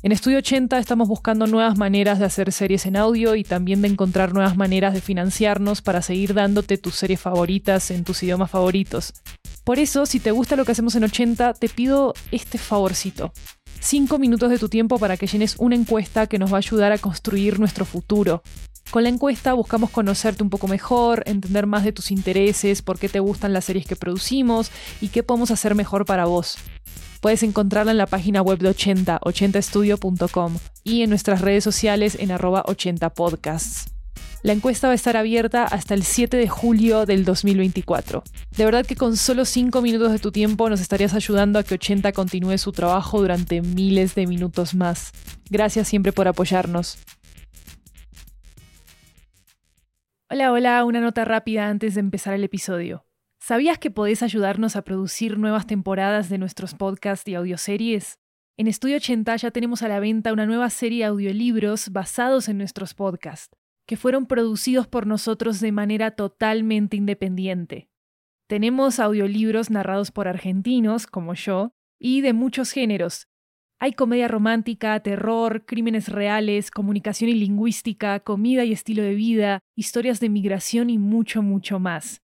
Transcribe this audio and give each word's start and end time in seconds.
En 0.00 0.12
Estudio 0.12 0.38
80 0.38 0.78
estamos 0.78 1.08
buscando 1.08 1.48
nuevas 1.48 1.76
maneras 1.76 2.20
de 2.20 2.24
hacer 2.24 2.52
series 2.52 2.86
en 2.86 2.96
audio 2.96 3.34
y 3.34 3.42
también 3.42 3.82
de 3.82 3.88
encontrar 3.88 4.32
nuevas 4.32 4.56
maneras 4.56 4.94
de 4.94 5.00
financiarnos 5.00 5.82
para 5.82 6.02
seguir 6.02 6.34
dándote 6.34 6.78
tus 6.78 6.94
series 6.94 7.20
favoritas 7.20 7.90
en 7.90 8.04
tus 8.04 8.22
idiomas 8.22 8.48
favoritos. 8.48 9.12
Por 9.64 9.80
eso, 9.80 10.06
si 10.06 10.20
te 10.20 10.30
gusta 10.30 10.54
lo 10.54 10.64
que 10.64 10.70
hacemos 10.70 10.94
en 10.94 11.02
80, 11.02 11.54
te 11.54 11.68
pido 11.68 12.14
este 12.30 12.58
favorcito. 12.58 13.32
5 13.80 14.20
minutos 14.20 14.50
de 14.50 14.58
tu 14.58 14.68
tiempo 14.68 15.00
para 15.00 15.16
que 15.16 15.26
llenes 15.26 15.56
una 15.58 15.74
encuesta 15.74 16.28
que 16.28 16.38
nos 16.38 16.52
va 16.52 16.58
a 16.58 16.58
ayudar 16.58 16.92
a 16.92 16.98
construir 16.98 17.58
nuestro 17.58 17.84
futuro. 17.84 18.42
Con 18.90 19.02
la 19.02 19.10
encuesta 19.10 19.52
buscamos 19.52 19.90
conocerte 19.90 20.44
un 20.44 20.48
poco 20.48 20.68
mejor, 20.68 21.24
entender 21.26 21.66
más 21.66 21.84
de 21.84 21.92
tus 21.92 22.10
intereses, 22.10 22.82
por 22.82 22.98
qué 23.00 23.08
te 23.08 23.20
gustan 23.20 23.52
las 23.52 23.66
series 23.66 23.84
que 23.84 23.96
producimos 23.96 24.70
y 25.00 25.08
qué 25.08 25.22
podemos 25.22 25.50
hacer 25.50 25.74
mejor 25.74 26.06
para 26.06 26.24
vos. 26.24 26.56
Puedes 27.20 27.42
encontrarla 27.42 27.92
en 27.92 27.98
la 27.98 28.06
página 28.06 28.42
web 28.42 28.58
de 28.58 28.68
80, 28.68 29.20
80estudio.com 29.20 30.56
y 30.84 31.02
en 31.02 31.10
nuestras 31.10 31.40
redes 31.40 31.64
sociales 31.64 32.16
en 32.18 32.30
arroba 32.30 32.62
80podcasts. 32.64 33.90
La 34.44 34.52
encuesta 34.52 34.86
va 34.86 34.92
a 34.92 34.94
estar 34.94 35.16
abierta 35.16 35.64
hasta 35.64 35.94
el 35.94 36.04
7 36.04 36.36
de 36.36 36.48
julio 36.48 37.06
del 37.06 37.24
2024. 37.24 38.22
De 38.56 38.64
verdad 38.64 38.86
que 38.86 38.94
con 38.94 39.16
solo 39.16 39.44
5 39.44 39.82
minutos 39.82 40.12
de 40.12 40.20
tu 40.20 40.30
tiempo 40.30 40.70
nos 40.70 40.80
estarías 40.80 41.12
ayudando 41.14 41.58
a 41.58 41.64
que 41.64 41.74
80 41.74 42.12
continúe 42.12 42.56
su 42.58 42.70
trabajo 42.70 43.20
durante 43.20 43.62
miles 43.62 44.14
de 44.14 44.28
minutos 44.28 44.76
más. 44.76 45.10
Gracias 45.50 45.88
siempre 45.88 46.12
por 46.12 46.28
apoyarnos. 46.28 46.98
Hola, 50.30 50.52
hola, 50.52 50.84
una 50.84 51.00
nota 51.00 51.24
rápida 51.24 51.68
antes 51.68 51.94
de 51.94 52.00
empezar 52.00 52.34
el 52.34 52.44
episodio. 52.44 53.07
¿Sabías 53.40 53.78
que 53.78 53.90
podés 53.90 54.22
ayudarnos 54.22 54.76
a 54.76 54.82
producir 54.82 55.38
nuevas 55.38 55.66
temporadas 55.66 56.28
de 56.28 56.38
nuestros 56.38 56.74
podcasts 56.74 57.26
y 57.28 57.34
audioseries? 57.34 58.18
En 58.58 58.66
Estudio 58.66 58.96
80 58.96 59.36
ya 59.36 59.50
tenemos 59.52 59.82
a 59.82 59.88
la 59.88 60.00
venta 60.00 60.32
una 60.32 60.44
nueva 60.44 60.68
serie 60.68 60.98
de 60.98 61.04
audiolibros 61.04 61.90
basados 61.90 62.48
en 62.48 62.58
nuestros 62.58 62.94
podcasts, 62.94 63.56
que 63.86 63.96
fueron 63.96 64.26
producidos 64.26 64.88
por 64.88 65.06
nosotros 65.06 65.60
de 65.60 65.72
manera 65.72 66.10
totalmente 66.10 66.96
independiente. 66.96 67.88
Tenemos 68.48 68.98
audiolibros 68.98 69.70
narrados 69.70 70.10
por 70.10 70.26
argentinos, 70.26 71.06
como 71.06 71.34
yo, 71.34 71.70
y 71.98 72.20
de 72.22 72.32
muchos 72.32 72.72
géneros. 72.72 73.28
Hay 73.78 73.92
comedia 73.92 74.26
romántica, 74.26 74.98
terror, 75.00 75.64
crímenes 75.64 76.08
reales, 76.08 76.72
comunicación 76.72 77.30
y 77.30 77.34
lingüística, 77.34 78.18
comida 78.20 78.64
y 78.64 78.72
estilo 78.72 79.04
de 79.04 79.14
vida, 79.14 79.60
historias 79.76 80.18
de 80.18 80.28
migración 80.28 80.90
y 80.90 80.98
mucho, 80.98 81.42
mucho 81.42 81.78
más. 81.78 82.20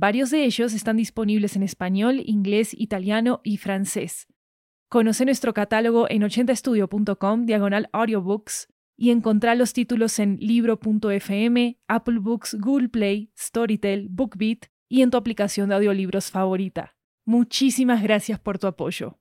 Varios 0.00 0.30
de 0.30 0.44
ellos 0.44 0.74
están 0.74 0.96
disponibles 0.96 1.56
en 1.56 1.64
español, 1.64 2.22
inglés, 2.24 2.72
italiano 2.72 3.40
y 3.42 3.56
francés. 3.56 4.28
Conoce 4.88 5.24
nuestro 5.24 5.52
catálogo 5.52 6.08
en 6.08 6.22
80estudio.com 6.22 7.46
diagonal 7.46 7.88
audiobooks 7.92 8.68
y 8.96 9.10
encontrá 9.10 9.56
los 9.56 9.72
títulos 9.72 10.20
en 10.20 10.36
libro.fm, 10.36 11.80
Apple 11.88 12.20
Books, 12.20 12.56
Google 12.60 12.90
Play, 12.90 13.32
Storytel, 13.36 14.06
BookBeat 14.08 14.66
y 14.88 15.02
en 15.02 15.10
tu 15.10 15.16
aplicación 15.16 15.68
de 15.68 15.74
audiolibros 15.74 16.30
favorita. 16.30 16.94
Muchísimas 17.26 18.00
gracias 18.00 18.38
por 18.38 18.60
tu 18.60 18.68
apoyo. 18.68 19.18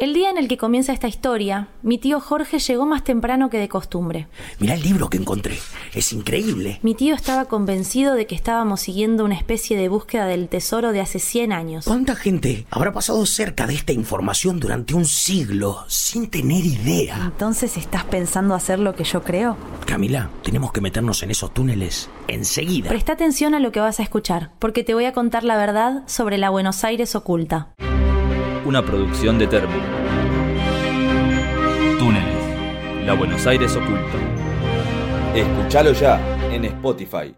El 0.00 0.14
día 0.14 0.30
en 0.30 0.38
el 0.38 0.48
que 0.48 0.56
comienza 0.56 0.94
esta 0.94 1.08
historia, 1.08 1.68
mi 1.82 1.98
tío 1.98 2.20
Jorge 2.20 2.58
llegó 2.58 2.86
más 2.86 3.04
temprano 3.04 3.50
que 3.50 3.58
de 3.58 3.68
costumbre. 3.68 4.28
Mira 4.58 4.72
el 4.72 4.82
libro 4.82 5.10
que 5.10 5.18
encontré. 5.18 5.58
Es 5.92 6.14
increíble. 6.14 6.80
Mi 6.82 6.94
tío 6.94 7.14
estaba 7.14 7.44
convencido 7.44 8.14
de 8.14 8.26
que 8.26 8.34
estábamos 8.34 8.80
siguiendo 8.80 9.26
una 9.26 9.34
especie 9.34 9.76
de 9.76 9.90
búsqueda 9.90 10.24
del 10.24 10.48
tesoro 10.48 10.92
de 10.92 11.02
hace 11.02 11.18
100 11.18 11.52
años. 11.52 11.84
¿Cuánta 11.84 12.16
gente 12.16 12.64
habrá 12.70 12.94
pasado 12.94 13.26
cerca 13.26 13.66
de 13.66 13.74
esta 13.74 13.92
información 13.92 14.58
durante 14.58 14.94
un 14.94 15.04
siglo 15.04 15.84
sin 15.86 16.30
tener 16.30 16.64
idea? 16.64 17.18
Entonces, 17.22 17.76
¿estás 17.76 18.04
pensando 18.04 18.54
hacer 18.54 18.78
lo 18.78 18.94
que 18.94 19.04
yo 19.04 19.22
creo? 19.22 19.58
Camila, 19.84 20.30
tenemos 20.42 20.72
que 20.72 20.80
meternos 20.80 21.22
en 21.22 21.30
esos 21.30 21.52
túneles 21.52 22.08
enseguida. 22.26 22.88
Presta 22.88 23.12
atención 23.12 23.54
a 23.54 23.60
lo 23.60 23.70
que 23.70 23.80
vas 23.80 24.00
a 24.00 24.02
escuchar, 24.02 24.50
porque 24.60 24.82
te 24.82 24.94
voy 24.94 25.04
a 25.04 25.12
contar 25.12 25.44
la 25.44 25.58
verdad 25.58 26.04
sobre 26.06 26.38
la 26.38 26.48
Buenos 26.48 26.84
Aires 26.84 27.14
oculta 27.14 27.74
una 28.70 28.86
producción 28.86 29.36
de 29.36 29.48
Termo. 29.48 29.74
Túneles, 31.98 33.04
la 33.04 33.14
Buenos 33.14 33.44
Aires 33.44 33.74
oculta. 33.74 34.16
Escúchalo 35.34 35.92
ya 35.92 36.20
en 36.52 36.66
Spotify. 36.66 37.34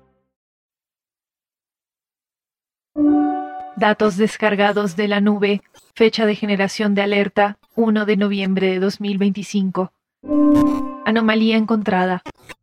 Datos 3.76 4.18
descargados 4.18 4.94
de 4.94 5.08
la 5.08 5.22
nube. 5.22 5.62
Fecha 5.94 6.26
de 6.26 6.34
generación 6.34 6.94
de 6.94 7.00
alerta 7.00 7.56
1 7.76 8.04
de 8.04 8.18
noviembre 8.18 8.66
de 8.66 8.78
2025. 8.78 9.90
Anomalía 11.06 11.56
encontrada. 11.56 12.20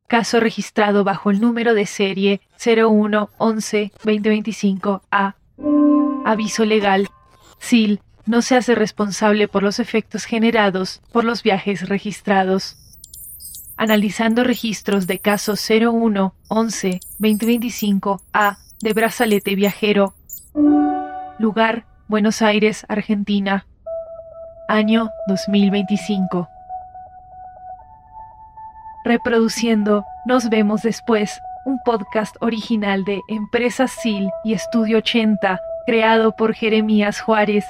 Caso 0.08 0.40
registrado 0.40 1.04
bajo 1.04 1.32
el 1.32 1.42
número 1.42 1.74
de 1.74 1.88
serie 1.88 2.42
0111 2.60 3.94
2025 4.04 5.02
A. 5.10 5.34
Aviso 6.24 6.66
legal. 6.66 7.08
SIL 7.58 8.00
no 8.30 8.44
se 8.44 8.56
hace 8.56 8.76
responsable 8.76 9.48
por 9.48 9.64
los 9.64 9.80
efectos 9.80 10.26
generados 10.26 11.02
por 11.12 11.24
los 11.24 11.42
viajes 11.42 11.90
registrados. 11.90 12.78
Analizando 13.76 14.44
registros 14.44 15.08
de 15.08 15.18
caso 15.18 15.56
01 15.56 16.36
11 16.48 17.00
2025 17.18 18.22
A 18.32 18.60
de 18.82 18.94
brazalete 18.94 19.56
viajero. 19.56 20.14
Lugar 21.40 21.86
Buenos 22.08 22.44
Aires, 22.44 22.86
Argentina. 22.88 23.66
Año 24.68 25.10
2025. 25.28 26.48
Reproduciendo 29.06 30.06
Nos 30.26 30.50
vemos 30.50 30.84
después, 30.84 31.42
un 31.66 31.80
podcast 31.84 32.36
original 32.42 33.06
de 33.06 33.22
Empresa 33.28 33.88
SIL 33.88 34.30
y 34.44 34.54
Estudio 34.54 35.00
80, 35.00 35.60
creado 35.88 36.36
por 36.36 36.54
Jeremías 36.54 37.22
Juárez 37.22 37.66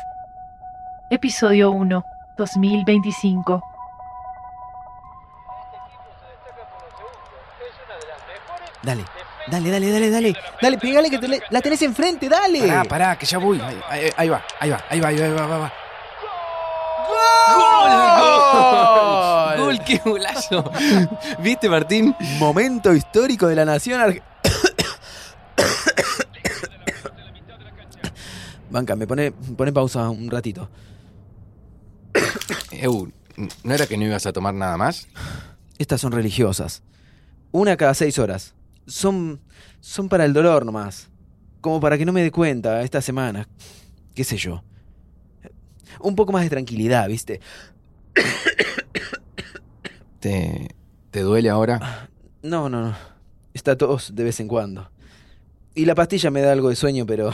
Episodio 1.11 1.71
1, 1.71 2.05
2025. 2.37 3.63
Dale, 8.83 9.03
dale, 9.49 9.71
dale, 9.71 9.91
dale, 9.91 10.11
dale. 10.11 10.35
Dale, 10.61 10.77
pegale 10.77 11.09
que 11.09 11.17
te 11.17 11.41
la 11.49 11.61
tenés 11.61 11.81
enfrente, 11.81 12.29
dale. 12.29 12.59
Pará, 12.59 12.83
pará, 12.83 13.15
que 13.17 13.25
ya 13.25 13.39
voy. 13.39 13.59
Ahí, 13.59 14.11
ahí, 14.15 14.29
va, 14.29 14.43
ahí 14.59 14.69
va, 14.69 14.83
ahí 14.87 14.99
va, 14.99 15.07
ahí 15.07 15.17
va, 15.17 15.25
ahí 15.25 15.33
va, 15.33 15.57
va. 15.57 15.73
¡Gol! 17.55 19.57
¡Gol! 19.57 19.65
¡Gol! 19.65 19.79
¡Qué 19.83 19.97
golazo! 20.05 20.71
¿Viste, 21.39 21.69
Martín? 21.69 22.15
Momento 22.37 22.93
histórico 22.93 23.47
de 23.47 23.55
la 23.55 23.65
nación 23.65 23.99
argentina. 23.99 24.29
Banca, 28.69 28.95
me 28.95 29.07
pone, 29.07 29.31
pone 29.31 29.73
pausa 29.73 30.07
un 30.09 30.29
ratito. 30.29 30.69
Eu, 32.81 33.11
¿no 33.63 33.73
era 33.73 33.87
que 33.87 33.97
no 33.97 34.05
ibas 34.05 34.25
a 34.25 34.31
tomar 34.31 34.53
nada 34.53 34.77
más? 34.77 35.07
Estas 35.77 35.99
son 35.99 36.13
religiosas. 36.13 36.81
Una 37.51 37.75
cada 37.75 37.93
seis 37.93 38.17
horas. 38.19 38.55
Son. 38.87 39.41
son 39.81 40.07
para 40.07 40.25
el 40.25 40.33
dolor 40.33 40.65
nomás. 40.65 41.09
Como 41.61 41.79
para 41.81 41.97
que 41.97 42.05
no 42.05 42.13
me 42.13 42.21
dé 42.21 42.31
cuenta 42.31 42.81
esta 42.81 43.01
semana. 43.01 43.47
¿Qué 44.15 44.23
sé 44.23 44.37
yo? 44.37 44.63
Un 45.99 46.15
poco 46.15 46.31
más 46.31 46.43
de 46.43 46.49
tranquilidad, 46.49 47.07
¿viste? 47.07 47.41
¿Te. 50.19 50.75
¿Te 51.11 51.21
duele 51.21 51.49
ahora? 51.49 52.09
No, 52.43 52.69
no, 52.69 52.81
no. 52.81 52.95
Está 53.53 53.75
tos 53.75 54.15
de 54.15 54.23
vez 54.23 54.39
en 54.39 54.47
cuando. 54.47 54.89
Y 55.75 55.85
la 55.85 55.95
pastilla 55.95 56.29
me 56.29 56.41
da 56.41 56.53
algo 56.53 56.69
de 56.69 56.75
sueño, 56.75 57.05
pero. 57.05 57.31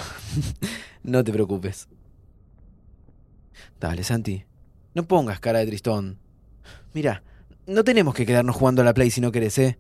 no 1.04 1.24
te 1.24 1.32
preocupes. 1.32 1.88
Dale, 3.80 4.04
Santi. 4.04 4.46
No 4.96 5.08
pongas 5.08 5.40
cara 5.40 5.60
de 5.60 5.68
tristón. 5.68 6.18
Mira, 6.94 7.22
no 7.68 7.84
tenemos 7.84 8.16
que 8.16 8.26
quedarnos 8.26 8.56
jugando 8.56 8.82
a 8.82 8.86
la 8.86 8.94
Play 8.94 9.12
si 9.12 9.22
no 9.22 9.32
querés, 9.32 9.58
¿eh? 9.60 9.78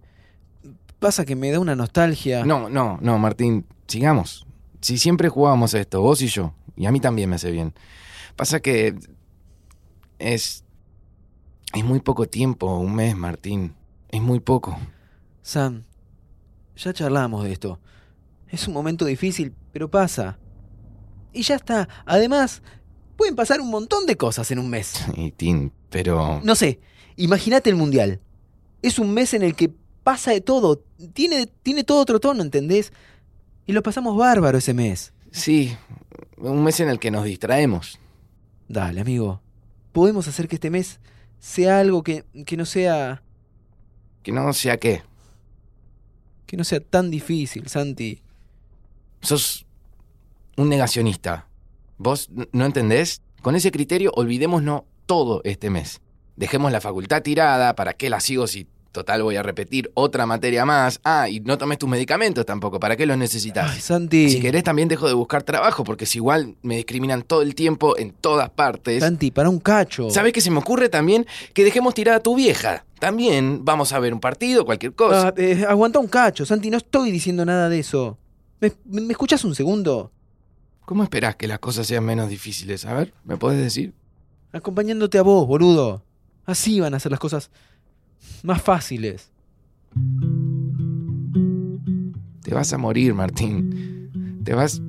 Pasa 0.99 1.25
que 1.25 1.35
me 1.35 1.51
da 1.51 1.59
una 1.59 1.75
nostalgia. 1.75 2.45
No, 2.45 2.69
no, 2.69 2.99
no, 3.01 3.17
Martín, 3.17 3.65
sigamos. 3.87 4.45
Si 4.81 4.99
siempre 4.99 5.29
jugábamos 5.29 5.73
esto, 5.73 6.01
vos 6.01 6.21
y 6.21 6.27
yo, 6.27 6.53
y 6.75 6.85
a 6.85 6.91
mí 6.91 6.99
también 6.99 7.29
me 7.29 7.37
hace 7.37 7.49
bien. 7.49 7.73
Pasa 8.35 8.59
que 8.59 8.95
es 10.19 10.65
es 11.75 11.83
muy 11.83 11.99
poco 11.99 12.25
tiempo, 12.25 12.77
un 12.77 12.95
mes, 12.95 13.17
Martín. 13.17 13.75
Es 14.09 14.21
muy 14.21 14.39
poco. 14.39 14.77
Sam, 15.41 15.83
ya 16.77 16.93
charlamos 16.93 17.43
de 17.43 17.51
esto. 17.51 17.79
Es 18.49 18.67
un 18.67 18.73
momento 18.73 19.03
difícil, 19.03 19.53
pero 19.73 19.91
pasa. 19.91 20.37
Y 21.33 21.41
ya 21.41 21.55
está. 21.55 21.89
Además, 22.05 22.61
Pueden 23.17 23.35
pasar 23.35 23.61
un 23.61 23.69
montón 23.69 24.05
de 24.05 24.17
cosas 24.17 24.51
en 24.51 24.59
un 24.59 24.69
mes. 24.69 25.05
Y 25.15 25.31
Tim, 25.31 25.71
pero... 25.89 26.41
No 26.43 26.55
sé, 26.55 26.79
imagínate 27.15 27.69
el 27.69 27.75
Mundial. 27.75 28.19
Es 28.81 28.99
un 28.99 29.13
mes 29.13 29.33
en 29.33 29.41
el 29.43 29.55
que 29.55 29.71
pasa 30.03 30.31
de 30.31 30.41
todo. 30.41 30.83
Tiene, 31.13 31.47
tiene 31.47 31.83
todo 31.83 32.01
otro 32.01 32.19
tono, 32.19 32.43
¿entendés? 32.43 32.91
Y 33.65 33.73
lo 33.73 33.81
pasamos 33.81 34.15
bárbaro 34.17 34.57
ese 34.57 34.73
mes. 34.73 35.13
Sí, 35.31 35.75
un 36.37 36.63
mes 36.63 36.79
en 36.79 36.89
el 36.89 36.99
que 36.99 37.11
nos 37.11 37.25
distraemos. 37.25 37.99
Dale, 38.67 39.01
amigo. 39.01 39.41
Podemos 39.91 40.27
hacer 40.27 40.47
que 40.47 40.55
este 40.55 40.69
mes 40.69 40.99
sea 41.39 41.79
algo 41.79 42.03
que, 42.03 42.25
que 42.45 42.57
no 42.57 42.65
sea. 42.65 43.21
Que 44.23 44.31
no 44.31 44.53
sea 44.53 44.77
qué. 44.77 45.03
que 46.45 46.57
no 46.57 46.63
sea 46.63 46.79
tan 46.79 47.09
difícil, 47.09 47.67
Santi. 47.67 48.21
Sos 49.21 49.65
un 50.57 50.69
negacionista. 50.69 51.47
¿Vos 51.97 52.29
no 52.51 52.65
entendés? 52.65 53.21
Con 53.41 53.55
ese 53.55 53.71
criterio 53.71 54.11
olvidémonos 54.15 54.83
todo 55.05 55.41
este 55.43 55.69
mes. 55.69 56.01
Dejemos 56.35 56.71
la 56.71 56.81
facultad 56.81 57.21
tirada, 57.21 57.75
¿para 57.75 57.93
qué 57.93 58.09
la 58.09 58.19
sigo 58.19 58.47
si 58.47 58.67
total 58.91 59.23
voy 59.23 59.35
a 59.35 59.43
repetir 59.43 59.91
otra 59.93 60.25
materia 60.25 60.65
más? 60.65 60.99
Ah, 61.03 61.29
y 61.29 61.39
no 61.39 61.57
tomes 61.57 61.77
tus 61.77 61.87
medicamentos 61.87 62.45
tampoco, 62.45 62.79
¿para 62.79 62.97
qué 62.97 63.05
los 63.05 63.17
necesitas? 63.17 63.71
Ay, 63.71 63.79
Santi. 63.79 64.29
Si 64.29 64.41
querés 64.41 64.63
también 64.63 64.87
dejo 64.87 65.07
de 65.07 65.13
buscar 65.13 65.43
trabajo, 65.43 65.83
porque 65.83 66.05
si 66.05 66.17
igual 66.17 66.55
me 66.61 66.75
discriminan 66.77 67.21
todo 67.21 67.41
el 67.41 67.55
tiempo 67.55 67.97
en 67.97 68.11
todas 68.11 68.49
partes. 68.49 69.01
Santi, 69.01 69.31
para 69.31 69.49
un 69.49 69.59
cacho. 69.59 70.09
¿Sabés 70.09 70.33
qué 70.33 70.41
se 70.41 70.51
me 70.51 70.57
ocurre 70.59 70.89
también? 70.89 71.25
Que 71.53 71.63
dejemos 71.63 71.93
tirada 71.93 72.17
a 72.17 72.23
tu 72.23 72.35
vieja. 72.35 72.85
También 72.99 73.63
vamos 73.63 73.93
a 73.93 73.99
ver 73.99 74.13
un 74.13 74.19
partido, 74.19 74.65
cualquier 74.65 74.93
cosa. 74.93 75.29
Ah, 75.29 75.33
eh, 75.37 75.65
aguanta 75.67 75.99
un 75.99 76.07
cacho, 76.07 76.45
Santi, 76.45 76.69
no 76.69 76.77
estoy 76.77 77.11
diciendo 77.11 77.45
nada 77.45 77.69
de 77.69 77.79
eso. 77.79 78.17
¿Me, 78.59 78.71
me 78.85 79.11
escuchas 79.11 79.43
un 79.45 79.53
segundo? 79.55 80.11
¿Cómo 80.85 81.03
esperás 81.03 81.35
que 81.35 81.47
las 81.47 81.59
cosas 81.59 81.87
sean 81.87 82.05
menos 82.05 82.29
difíciles? 82.29 82.85
A 82.85 82.93
ver, 82.93 83.13
¿me 83.23 83.37
podés 83.37 83.59
decir? 83.59 83.93
Acompañándote 84.53 85.17
a 85.17 85.23
vos, 85.23 85.47
boludo. 85.47 86.03
Así 86.45 86.79
van 86.79 86.93
a 86.93 86.99
ser 86.99 87.11
las 87.11 87.19
cosas 87.19 87.49
más 88.43 88.61
fáciles. 88.61 89.31
Te 92.43 92.53
vas 92.53 92.71
a 92.71 92.77
morir, 92.77 93.15
Martín. 93.15 94.41
Te 94.43 94.53
vas... 94.53 94.79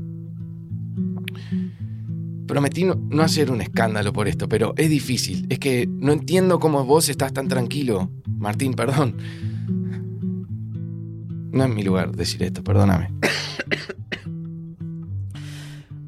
Prometí 2.47 2.85
no, 2.85 2.95
no 2.95 3.23
hacer 3.23 3.51
un 3.51 3.63
escándalo 3.63 4.13
por 4.13 4.29
esto, 4.29 4.49
pero 4.49 4.75
es 4.77 4.91
difícil. 4.91 5.47
Es 5.49 5.59
que 5.59 5.89
no 5.89 6.13
entiendo 6.13 6.61
cómo 6.61 6.85
vos 6.85 7.09
estás 7.09 7.33
tan 7.33 7.49
tranquilo. 7.49 8.11
Martín, 8.27 8.75
perdón. 8.75 9.17
No 11.53 11.65
es 11.65 11.71
mi 11.75 11.83
lugar 11.83 12.15
decir 12.15 12.43
esto, 12.43 12.63
perdóname. 12.63 13.11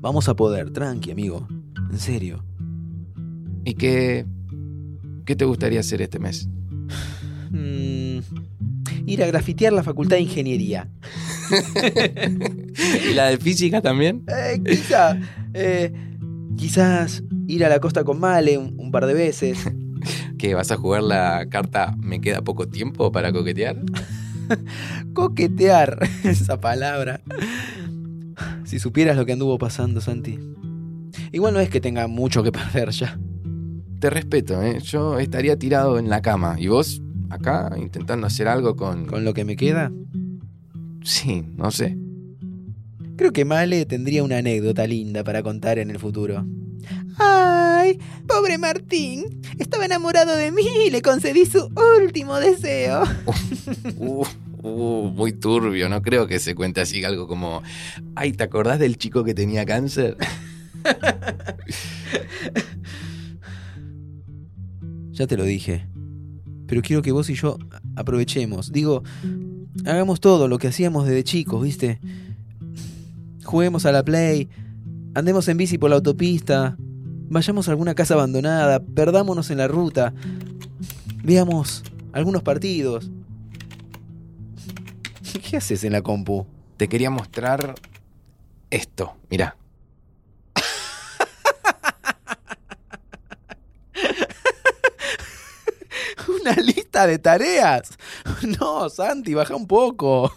Vamos 0.01 0.29
a 0.29 0.35
poder, 0.37 0.71
tranqui, 0.71 1.11
amigo. 1.11 1.47
En 1.91 1.99
serio. 1.99 2.45
¿Y 3.65 3.75
qué... 3.75 4.25
qué 5.27 5.37
te 5.37 5.45
gustaría 5.45 5.81
hacer 5.81 6.01
este 6.03 6.19
mes? 6.19 6.49
Mm, 7.51 8.19
ir 9.07 9.23
a 9.23 9.27
grafitear 9.27 9.73
la 9.73 9.83
facultad 9.83 10.17
de 10.17 10.23
ingeniería. 10.23 10.89
¿Y 13.11 13.15
la 13.15 13.27
de 13.27 13.39
física 13.39 13.81
también? 13.81 14.23
Eh, 14.29 14.61
quizá. 14.65 15.19
eh, 15.55 15.93
quizás 16.57 17.23
ir 17.47 17.65
a 17.65 17.69
la 17.69 17.81
costa 17.81 18.05
con 18.05 18.21
Male 18.21 18.59
un, 18.59 18.75
un 18.79 18.91
par 18.91 19.07
de 19.07 19.15
veces. 19.15 19.59
¿Que 20.39 20.55
vas 20.55 20.71
a 20.71 20.77
jugar 20.77 21.03
la 21.03 21.47
carta 21.51 21.97
me 21.99 22.21
queda 22.21 22.43
poco 22.43 22.69
tiempo 22.69 23.11
para 23.11 23.33
coquetear? 23.33 23.77
Coquetear, 25.15 25.99
esa 26.25 26.59
palabra. 26.61 27.21
Si 28.69 28.79
supieras 28.79 29.17
lo 29.17 29.25
que 29.25 29.33
anduvo 29.33 29.57
pasando, 29.57 30.03
Santi. 30.03 30.39
Igual 31.33 31.55
no 31.55 31.61
es 31.61 31.71
que 31.71 31.81
tenga 31.81 32.07
mucho 32.07 32.43
que 32.43 32.53
perder 32.61 32.91
ya. 32.91 33.19
Te 33.99 34.11
respeto, 34.11 34.63
¿eh? 34.63 34.79
Yo 34.83 35.19
estaría 35.19 35.59
tirado 35.59 35.99
en 35.99 36.11
la 36.11 36.21
cama. 36.21 36.57
¿Y 36.59 36.69
vos? 36.69 37.01
Acá, 37.31 37.71
intentando 37.79 38.27
hacer 38.27 38.47
algo 38.47 38.77
con... 38.77 39.07
Con 39.07 39.25
lo 39.25 39.33
que 39.33 39.47
me 39.47 39.57
queda, 39.57 39.91
Sí, 41.03 41.43
no 41.57 41.71
sé. 41.71 41.97
creo 43.17 43.33
que 43.33 43.47
Male 43.47 43.87
tendría 43.87 44.23
una 44.23 44.37
anécdota 44.37 44.87
linda 44.87 45.25
para 45.25 45.43
contar 45.43 45.79
en 45.79 45.91
el 45.91 45.99
futuro. 45.99 46.45
¡Ay! 47.17 47.99
Pobre 48.27 48.59
Martín. 48.59 49.41
Estaba 49.59 49.87
enamorado 49.87 50.37
de 50.37 50.53
mí 50.53 50.63
y 50.87 50.91
le 50.91 51.01
concedí 51.01 51.47
su 51.47 51.71
último 52.03 52.37
deseo. 52.37 53.05
Uh, 53.97 54.21
uh, 54.21 54.27
muy 54.63 55.33
turbio. 55.33 55.89
No 55.89 56.03
creo 56.03 56.27
que 56.27 56.39
se 56.39 56.55
cuente 56.55 56.81
así 56.81 57.05
algo 57.05 57.27
como... 57.27 57.63
Ay, 58.15 58.33
¿te 58.33 58.45
acordás 58.45 58.79
del 58.79 58.99
chico 58.99 59.25
que 59.25 59.35
tenía 59.35 59.65
cáncer? 59.65 60.17
Ya 65.19 65.27
te 65.27 65.37
lo 65.37 65.43
dije. 65.43 65.89
Pero 66.69 66.81
quiero 66.81 67.03
que 67.03 67.11
vos 67.11 67.29
y 67.29 67.35
yo 67.35 67.59
aprovechemos. 67.97 68.71
Digo, 68.71 69.03
hagamos 69.85 70.21
todo 70.21 70.47
lo 70.47 70.59
que 70.59 70.69
hacíamos 70.69 71.07
desde 71.07 71.25
chicos, 71.25 71.61
¿viste? 71.61 71.99
Juguemos 73.43 73.85
a 73.85 73.91
la 73.91 74.05
play, 74.05 74.49
andemos 75.15 75.49
en 75.49 75.57
bici 75.57 75.77
por 75.77 75.91
la 75.91 75.97
autopista, 75.97 76.77
vayamos 77.29 77.67
a 77.67 77.73
alguna 77.73 77.97
casa 77.97 78.15
abandonada, 78.15 78.79
perdámonos 78.79 79.51
en 79.51 79.59
la 79.59 79.67
ruta, 79.67 80.15
veamos 81.25 81.83
algunos 82.13 82.45
partidos. 82.45 83.11
¿Qué 85.39 85.57
haces 85.57 85.85
en 85.85 85.93
la 85.93 86.03
compu? 86.03 86.47
Te 86.77 86.89
quería 86.89 87.11
mostrar 87.11 87.75
esto. 88.71 89.17
Mirá. 89.31 89.57
¿Una 96.29 96.53
lista 96.57 97.07
de 97.07 97.19
tareas? 97.19 97.91
No, 98.61 98.89
Santi, 98.89 99.35
baja 99.35 99.55
un 99.55 99.67
poco. 99.67 100.33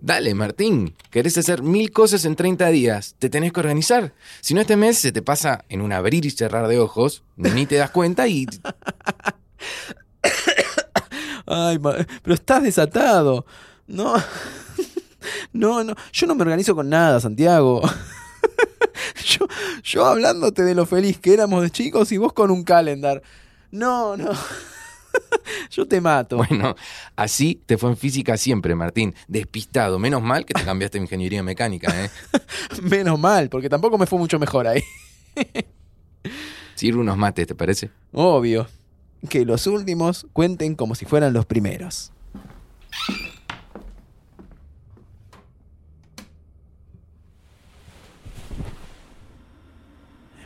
Dale, 0.00 0.34
Martín. 0.34 0.94
Querés 1.10 1.36
hacer 1.38 1.62
mil 1.62 1.92
cosas 1.92 2.24
en 2.24 2.36
30 2.36 2.68
días. 2.68 3.16
Te 3.18 3.28
tenés 3.28 3.52
que 3.52 3.60
organizar. 3.60 4.14
Si 4.40 4.54
no, 4.54 4.60
este 4.60 4.76
mes 4.76 4.98
se 4.98 5.12
te 5.12 5.22
pasa 5.22 5.64
en 5.68 5.80
un 5.80 5.92
abrir 5.92 6.24
y 6.24 6.30
cerrar 6.30 6.68
de 6.68 6.78
ojos, 6.78 7.24
ni 7.36 7.66
te 7.66 7.76
das 7.76 7.90
cuenta 7.90 8.28
y... 8.28 8.46
Ay, 11.46 11.78
pero 11.78 12.34
estás 12.34 12.62
desatado. 12.62 13.44
No. 13.90 14.14
No, 15.52 15.84
no. 15.84 15.94
Yo 16.12 16.26
no 16.26 16.34
me 16.34 16.42
organizo 16.42 16.74
con 16.74 16.88
nada, 16.88 17.20
Santiago. 17.20 17.82
Yo, 19.26 19.46
yo 19.82 20.06
hablándote 20.06 20.62
de 20.62 20.74
lo 20.74 20.86
feliz 20.86 21.18
que 21.18 21.34
éramos 21.34 21.62
de 21.62 21.70
chicos 21.70 22.10
y 22.12 22.16
vos 22.16 22.32
con 22.32 22.50
un 22.50 22.64
calendar. 22.64 23.22
No, 23.70 24.16
no. 24.16 24.30
Yo 25.70 25.86
te 25.86 26.00
mato. 26.00 26.38
Bueno, 26.38 26.74
así 27.16 27.60
te 27.66 27.76
fue 27.76 27.90
en 27.90 27.96
física 27.96 28.36
siempre, 28.36 28.74
Martín. 28.74 29.14
Despistado. 29.28 29.98
Menos 29.98 30.22
mal 30.22 30.46
que 30.46 30.54
te 30.54 30.64
cambiaste 30.64 30.98
a 30.98 31.02
ingeniería 31.02 31.42
mecánica, 31.42 31.92
¿eh? 32.04 32.10
Menos 32.82 33.18
mal, 33.18 33.50
porque 33.50 33.68
tampoco 33.68 33.98
me 33.98 34.06
fue 34.06 34.18
mucho 34.18 34.38
mejor 34.38 34.66
ahí. 34.66 34.82
Sirve 36.74 37.00
unos 37.00 37.16
mates, 37.18 37.46
¿te 37.46 37.54
parece? 37.54 37.90
Obvio. 38.12 38.68
Que 39.28 39.44
los 39.44 39.66
últimos 39.66 40.26
cuenten 40.32 40.74
como 40.74 40.94
si 40.94 41.04
fueran 41.04 41.32
los 41.34 41.44
primeros. 41.44 42.12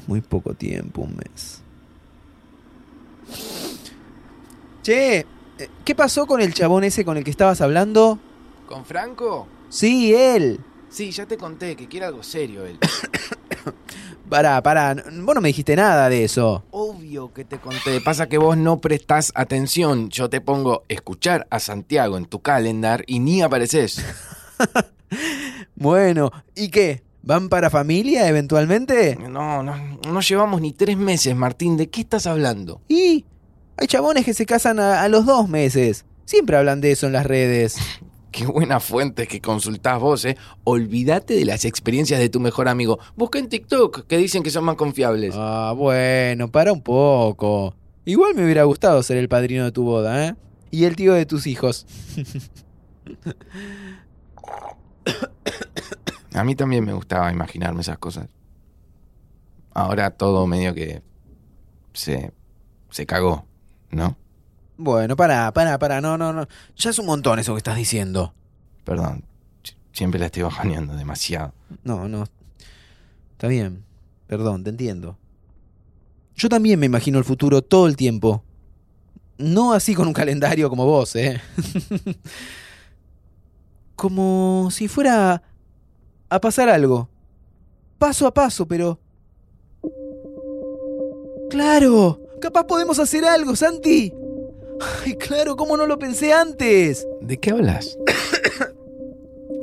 Muy 0.08 0.20
poco 0.20 0.54
tiempo, 0.54 1.02
un 1.02 1.16
mes. 1.16 1.62
Che, 4.82 5.18
eh, 5.18 5.26
¿qué 5.84 5.94
pasó 5.94 6.26
con 6.26 6.40
el 6.40 6.52
chabón 6.52 6.84
ese 6.84 7.04
con 7.04 7.16
el 7.16 7.24
que 7.24 7.30
estabas 7.30 7.60
hablando? 7.60 8.18
¿Con 8.66 8.84
Franco? 8.84 9.46
Sí, 9.68 10.14
él. 10.14 10.60
Sí, 10.90 11.10
ya 11.10 11.26
te 11.26 11.36
conté 11.36 11.74
que 11.74 11.88
quiere 11.88 12.06
algo 12.06 12.22
serio 12.22 12.64
él. 12.64 12.78
Pará, 14.28 14.62
pará, 14.62 14.94
vos 14.94 15.34
no 15.34 15.40
me 15.40 15.48
dijiste 15.48 15.76
nada 15.76 16.08
de 16.08 16.24
eso. 16.24 16.64
Obvio 16.70 17.32
que 17.32 17.44
te 17.44 17.58
conté. 17.58 18.00
Pasa 18.00 18.26
que 18.26 18.38
vos 18.38 18.56
no 18.56 18.80
prestás 18.80 19.30
atención. 19.34 20.08
Yo 20.08 20.30
te 20.30 20.40
pongo 20.40 20.82
escuchar 20.88 21.46
a 21.50 21.60
Santiago 21.60 22.16
en 22.16 22.24
tu 22.24 22.40
calendar 22.40 23.04
y 23.06 23.20
ni 23.20 23.42
apareces. 23.42 24.02
Bueno, 25.76 26.30
¿y 26.54 26.70
qué? 26.70 27.03
¿Van 27.26 27.48
para 27.48 27.70
familia 27.70 28.28
eventualmente? 28.28 29.16
No, 29.16 29.62
no, 29.62 29.74
no 30.06 30.20
llevamos 30.20 30.60
ni 30.60 30.72
tres 30.72 30.98
meses, 30.98 31.34
Martín. 31.34 31.78
¿De 31.78 31.88
qué 31.88 32.02
estás 32.02 32.26
hablando? 32.26 32.82
Y 32.86 33.24
hay 33.78 33.86
chabones 33.86 34.26
que 34.26 34.34
se 34.34 34.44
casan 34.44 34.78
a, 34.78 35.00
a 35.00 35.08
los 35.08 35.24
dos 35.24 35.48
meses. 35.48 36.04
Siempre 36.26 36.58
hablan 36.58 36.82
de 36.82 36.92
eso 36.92 37.06
en 37.06 37.14
las 37.14 37.24
redes. 37.24 37.76
Qué 38.30 38.46
buena 38.46 38.78
fuente 38.78 39.26
que 39.26 39.40
consultás 39.40 40.00
vos, 40.00 40.24
¿eh? 40.24 40.36
Olvídate 40.64 41.34
de 41.34 41.44
las 41.44 41.64
experiencias 41.64 42.20
de 42.20 42.28
tu 42.28 42.40
mejor 42.40 42.68
amigo. 42.68 42.98
Busca 43.16 43.38
en 43.38 43.48
TikTok, 43.48 44.06
que 44.06 44.18
dicen 44.18 44.42
que 44.42 44.50
son 44.50 44.64
más 44.64 44.74
confiables. 44.74 45.34
Ah, 45.38 45.72
bueno, 45.74 46.50
para 46.50 46.72
un 46.72 46.82
poco. 46.82 47.74
Igual 48.04 48.34
me 48.34 48.44
hubiera 48.44 48.64
gustado 48.64 49.02
ser 49.02 49.16
el 49.16 49.28
padrino 49.28 49.64
de 49.64 49.72
tu 49.72 49.84
boda, 49.84 50.26
¿eh? 50.26 50.34
Y 50.72 50.84
el 50.84 50.96
tío 50.96 51.14
de 51.14 51.24
tus 51.24 51.46
hijos. 51.46 51.86
A 56.34 56.44
mí 56.44 56.54
también 56.54 56.84
me 56.84 56.92
gustaba 56.92 57.32
imaginarme 57.32 57.80
esas 57.80 57.98
cosas. 57.98 58.28
Ahora 59.72 60.10
todo 60.10 60.46
medio 60.46 60.74
que 60.74 61.02
se, 61.92 62.32
se 62.90 63.06
cagó, 63.06 63.46
¿no? 63.90 64.16
Bueno, 64.76 65.16
pará, 65.16 65.52
pará, 65.52 65.78
pará. 65.78 66.00
No, 66.00 66.18
no, 66.18 66.32
no. 66.32 66.46
Ya 66.76 66.90
es 66.90 66.98
un 66.98 67.06
montón 67.06 67.38
eso 67.38 67.54
que 67.54 67.58
estás 67.58 67.76
diciendo. 67.76 68.34
Perdón, 68.84 69.24
si- 69.62 69.74
siempre 69.92 70.18
la 70.20 70.26
estoy 70.26 70.42
bajoneando 70.42 70.94
demasiado. 70.96 71.54
No, 71.84 72.08
no. 72.08 72.24
Está 73.32 73.46
bien. 73.48 73.84
Perdón, 74.26 74.64
te 74.64 74.70
entiendo. 74.70 75.16
Yo 76.36 76.48
también 76.48 76.80
me 76.80 76.86
imagino 76.86 77.18
el 77.18 77.24
futuro 77.24 77.62
todo 77.62 77.86
el 77.86 77.96
tiempo. 77.96 78.42
No 79.38 79.72
así 79.72 79.94
con 79.94 80.06
un 80.08 80.12
calendario 80.14 80.68
como 80.70 80.84
vos, 80.86 81.14
¿eh? 81.16 81.40
como 83.96 84.68
si 84.70 84.88
fuera 84.88 85.42
a 86.28 86.40
pasar 86.40 86.68
algo. 86.68 87.08
Paso 87.98 88.26
a 88.26 88.34
paso, 88.34 88.66
pero... 88.66 88.98
¡Claro! 91.50 92.20
Capaz 92.40 92.64
podemos 92.64 92.98
hacer 92.98 93.24
algo, 93.24 93.56
Santi. 93.56 94.12
Ay, 95.04 95.14
claro, 95.14 95.56
¿cómo 95.56 95.76
no 95.76 95.86
lo 95.86 95.98
pensé 95.98 96.32
antes? 96.32 97.06
¿De 97.20 97.38
qué 97.38 97.50
hablas? 97.50 97.98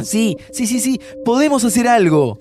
Sí, 0.03 0.35
sí, 0.51 0.65
sí, 0.65 0.79
sí, 0.79 0.99
podemos 1.23 1.63
hacer 1.63 1.87
algo. 1.87 2.39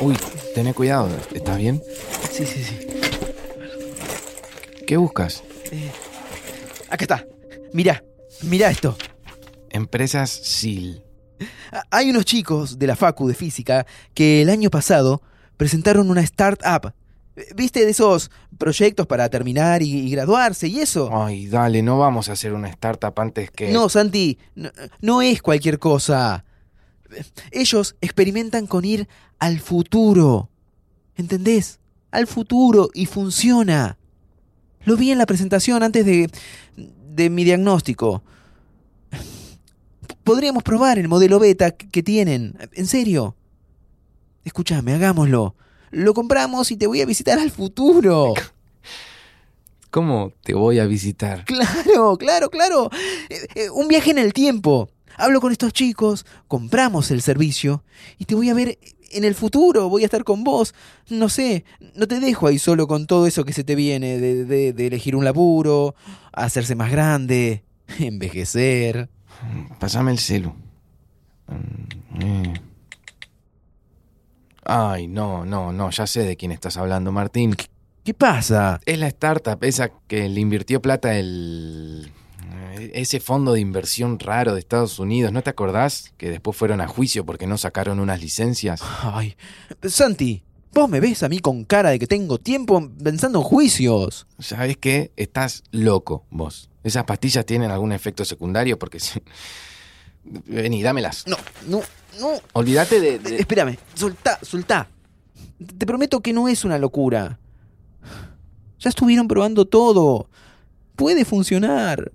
Uy, 0.00 0.14
tené 0.54 0.74
cuidado, 0.74 1.08
¿estás 1.32 1.56
bien? 1.56 1.82
Sí, 2.30 2.44
sí, 2.44 2.62
sí. 2.62 2.86
¿Qué 4.86 4.98
buscas? 4.98 5.42
Acá 6.90 7.04
está. 7.04 7.26
Mirá, 7.72 8.04
mirá 8.42 8.70
esto. 8.70 8.96
Empresas 9.70 10.30
SIL. 10.30 11.02
Ah, 11.72 11.84
Hay 11.90 12.10
unos 12.10 12.24
chicos 12.24 12.78
de 12.78 12.86
la 12.86 12.96
Facu 12.96 13.28
de 13.28 13.34
Física 13.34 13.86
que 14.14 14.42
el 14.42 14.50
año 14.50 14.70
pasado 14.70 15.22
presentaron 15.56 16.10
una 16.10 16.20
startup. 16.22 16.92
¿Viste 17.54 17.84
de 17.84 17.90
esos 17.92 18.30
proyectos 18.58 19.06
para 19.06 19.28
terminar 19.28 19.82
y, 19.82 19.90
y 19.90 20.10
graduarse 20.10 20.66
y 20.66 20.80
eso? 20.80 21.08
Ay, 21.12 21.46
dale, 21.46 21.82
no 21.82 21.96
vamos 21.98 22.28
a 22.28 22.32
hacer 22.32 22.52
una 22.52 22.68
startup 22.68 23.12
antes 23.20 23.50
que... 23.52 23.70
No, 23.70 23.88
Santi, 23.88 24.38
no, 24.56 24.70
no 25.00 25.22
es 25.22 25.40
cualquier 25.40 25.78
cosa. 25.78 26.44
Ellos 27.52 27.94
experimentan 28.00 28.66
con 28.66 28.84
ir 28.84 29.08
al 29.38 29.60
futuro. 29.60 30.50
¿Entendés? 31.16 31.78
Al 32.10 32.26
futuro 32.26 32.90
y 32.92 33.06
funciona. 33.06 33.98
Lo 34.84 34.96
vi 34.96 35.10
en 35.12 35.18
la 35.18 35.26
presentación 35.26 35.82
antes 35.82 36.04
de, 36.04 36.30
de 36.76 37.30
mi 37.30 37.44
diagnóstico. 37.44 38.22
Podríamos 40.28 40.62
probar 40.62 40.98
el 40.98 41.08
modelo 41.08 41.38
beta 41.38 41.72
que 41.72 42.02
tienen. 42.02 42.56
En 42.74 42.86
serio. 42.86 43.34
Escúchame, 44.44 44.94
hagámoslo. 44.94 45.54
Lo 45.90 46.14
compramos 46.14 46.70
y 46.70 46.76
te 46.76 46.86
voy 46.86 47.00
a 47.00 47.06
visitar 47.06 47.38
al 47.38 47.50
futuro. 47.50 48.34
¿Cómo 49.90 50.32
te 50.42 50.54
voy 50.54 50.78
a 50.78 50.86
visitar? 50.86 51.44
Claro, 51.46 52.16
claro, 52.18 52.50
claro. 52.50 52.90
Eh, 53.30 53.46
eh, 53.54 53.70
un 53.70 53.88
viaje 53.88 54.10
en 54.10 54.18
el 54.18 54.32
tiempo. 54.32 54.90
Hablo 55.16 55.40
con 55.40 55.50
estos 55.50 55.72
chicos, 55.72 56.26
compramos 56.46 57.10
el 57.10 57.22
servicio 57.22 57.82
y 58.18 58.26
te 58.26 58.34
voy 58.34 58.50
a 58.50 58.54
ver 58.54 58.78
en 59.10 59.24
el 59.24 59.34
futuro. 59.34 59.88
Voy 59.88 60.02
a 60.02 60.04
estar 60.04 60.22
con 60.24 60.44
vos. 60.44 60.74
No 61.08 61.28
sé, 61.28 61.64
no 61.94 62.06
te 62.06 62.20
dejo 62.20 62.46
ahí 62.46 62.58
solo 62.58 62.86
con 62.86 63.06
todo 63.06 63.26
eso 63.26 63.44
que 63.44 63.52
se 63.54 63.64
te 63.64 63.74
viene 63.74 64.18
de, 64.18 64.44
de- 64.44 64.72
de 64.74 64.86
elegir 64.86 65.16
un 65.16 65.24
laburo, 65.24 65.94
hacerse 66.32 66.74
más 66.74 66.90
grande, 66.92 67.64
envejecer. 67.98 69.08
Pásame 69.78 70.12
el 70.12 70.18
celu. 70.18 70.54
Eh. 72.20 72.54
Ay, 74.64 75.06
no, 75.08 75.46
no, 75.46 75.72
no, 75.72 75.90
ya 75.90 76.06
sé 76.06 76.24
de 76.24 76.36
quién 76.36 76.52
estás 76.52 76.76
hablando, 76.76 77.10
Martín. 77.10 77.56
¿Qué 78.04 78.14
pasa? 78.14 78.80
Es 78.86 78.98
la 78.98 79.08
startup 79.08 79.62
esa 79.64 79.90
que 80.06 80.28
le 80.28 80.40
invirtió 80.40 80.80
plata 80.80 81.18
el... 81.18 82.12
Ese 82.92 83.18
fondo 83.18 83.54
de 83.54 83.60
inversión 83.60 84.18
raro 84.18 84.54
de 84.54 84.60
Estados 84.60 84.98
Unidos, 84.98 85.32
¿no 85.32 85.42
te 85.42 85.50
acordás? 85.50 86.12
Que 86.16 86.30
después 86.30 86.56
fueron 86.56 86.80
a 86.80 86.86
juicio 86.86 87.26
porque 87.26 87.46
no 87.46 87.58
sacaron 87.58 87.98
unas 87.98 88.20
licencias. 88.20 88.80
Ay, 89.02 89.36
Santi, 89.82 90.44
vos 90.72 90.88
me 90.88 91.00
ves 91.00 91.22
a 91.22 91.28
mí 91.28 91.40
con 91.40 91.64
cara 91.64 91.90
de 91.90 91.98
que 91.98 92.06
tengo 92.06 92.38
tiempo 92.38 92.90
pensando 93.02 93.40
en 93.40 93.44
juicios. 93.44 94.26
¿Sabes 94.38 94.76
qué? 94.76 95.12
Estás 95.16 95.64
loco, 95.70 96.24
vos. 96.30 96.67
Esas 96.82 97.04
pastillas 97.04 97.44
tienen 97.44 97.70
algún 97.70 97.92
efecto 97.92 98.24
secundario 98.24 98.78
porque... 98.78 99.00
si- 99.00 99.22
Vení, 100.24 100.82
dámelas. 100.82 101.24
No, 101.26 101.36
no, 101.68 101.80
no. 102.20 102.32
Olvídate 102.52 103.00
de... 103.00 103.18
de- 103.18 103.36
Espérame, 103.36 103.78
soltá, 103.94 104.38
soltá. 104.42 104.88
Te 105.78 105.86
prometo 105.86 106.20
que 106.20 106.32
no 106.32 106.48
es 106.48 106.64
una 106.64 106.78
locura. 106.78 107.38
Ya 108.78 108.90
estuvieron 108.90 109.26
probando 109.26 109.64
todo. 109.64 110.28
Puede 110.96 111.24
funcionar. 111.24 112.12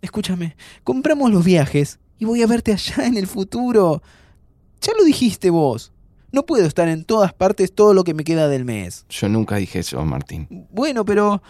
Escúchame, 0.00 0.56
compramos 0.84 1.30
los 1.30 1.44
viajes 1.44 1.98
y 2.18 2.24
voy 2.24 2.42
a 2.42 2.46
verte 2.46 2.72
allá 2.72 3.06
en 3.06 3.16
el 3.16 3.26
futuro. 3.26 4.02
Ya 4.80 4.92
lo 4.98 5.04
dijiste 5.04 5.50
vos. 5.50 5.92
No 6.32 6.44
puedo 6.44 6.66
estar 6.66 6.88
en 6.88 7.04
todas 7.04 7.32
partes 7.32 7.74
todo 7.74 7.94
lo 7.94 8.04
que 8.04 8.14
me 8.14 8.24
queda 8.24 8.48
del 8.48 8.64
mes. 8.64 9.04
Yo 9.10 9.28
nunca 9.28 9.56
dije 9.56 9.80
eso, 9.80 10.04
Martín. 10.04 10.66
Bueno, 10.70 11.04
pero... 11.04 11.42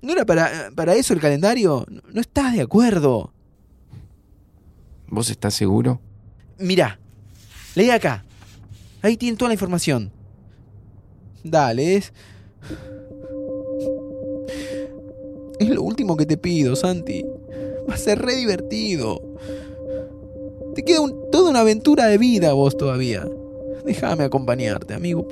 ¿No 0.00 0.12
era 0.12 0.24
para, 0.24 0.70
para 0.74 0.94
eso 0.94 1.12
el 1.14 1.20
calendario? 1.20 1.84
¿No- 1.88 2.02
¿No 2.12 2.20
estás 2.20 2.54
de 2.54 2.60
acuerdo? 2.62 3.32
¿Vos 5.08 5.30
estás 5.30 5.54
seguro? 5.54 6.00
Mirá, 6.58 6.98
leí 7.74 7.90
acá. 7.90 8.24
Ahí 9.02 9.16
tienen 9.16 9.36
toda 9.36 9.48
la 9.48 9.54
información. 9.54 10.10
Dale, 11.42 11.96
es. 11.96 12.12
Es 15.58 15.68
lo 15.68 15.82
último 15.82 16.16
que 16.16 16.26
te 16.26 16.36
pido, 16.36 16.76
Santi. 16.76 17.24
Va 17.88 17.94
a 17.94 17.98
ser 17.98 18.18
re 18.20 18.36
divertido. 18.36 19.20
Te 20.74 20.84
queda 20.84 21.00
un- 21.00 21.30
toda 21.32 21.50
una 21.50 21.60
aventura 21.60 22.06
de 22.06 22.18
vida 22.18 22.52
vos 22.52 22.76
todavía. 22.76 23.26
Déjame 23.84 24.24
acompañarte, 24.24 24.94
amigo. 24.94 25.26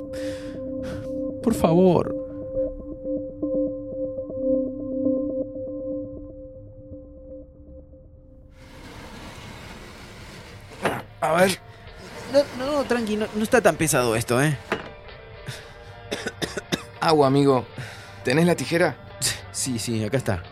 Por 1.43 1.53
favor. 1.53 2.15
A 11.21 11.33
ver. 11.33 11.59
No, 12.31 12.39
no, 12.57 12.71
no, 12.71 12.83
tranqui, 12.83 13.15
no, 13.15 13.25
no 13.33 13.43
está 13.43 13.61
tan 13.61 13.75
pesado 13.75 14.15
esto, 14.15 14.41
¿eh? 14.41 14.57
Agua, 16.99 17.27
amigo. 17.27 17.65
¿Tenés 18.23 18.45
la 18.45 18.55
tijera? 18.55 18.95
Sí, 19.51 19.79
sí, 19.79 20.03
acá 20.03 20.17
está. 20.17 20.43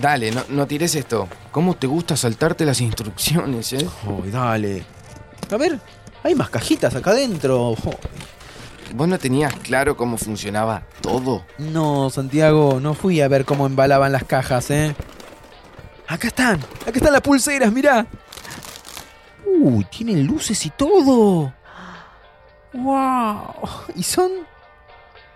Dale, 0.00 0.30
no, 0.30 0.44
no 0.48 0.66
tires 0.66 0.94
esto. 0.94 1.28
¿Cómo 1.50 1.74
te 1.74 1.86
gusta 1.86 2.16
saltarte 2.16 2.64
las 2.64 2.80
instrucciones, 2.80 3.72
eh? 3.72 3.88
Ay, 4.06 4.30
dale. 4.30 4.84
A 5.50 5.56
ver, 5.56 5.80
hay 6.22 6.34
más 6.34 6.50
cajitas 6.50 6.94
acá 6.94 7.10
adentro. 7.10 7.70
Oh. 7.70 7.76
¿Vos 8.94 9.08
no 9.08 9.18
tenías 9.18 9.54
claro 9.54 9.96
cómo 9.96 10.16
funcionaba 10.16 10.82
todo? 11.00 11.44
No, 11.58 12.08
Santiago, 12.10 12.78
no 12.80 12.94
fui 12.94 13.20
a 13.20 13.28
ver 13.28 13.44
cómo 13.44 13.66
embalaban 13.66 14.12
las 14.12 14.24
cajas, 14.24 14.70
¿eh? 14.70 14.94
Acá 16.08 16.28
están, 16.28 16.60
acá 16.82 16.92
están 16.94 17.12
las 17.12 17.20
pulseras, 17.20 17.72
mirá. 17.72 18.06
Uy, 19.44 19.84
tienen 19.84 20.26
luces 20.26 20.64
y 20.66 20.70
todo. 20.70 21.52
¡Wow! 22.72 23.54
¿Y 23.94 24.02
son...? 24.02 24.30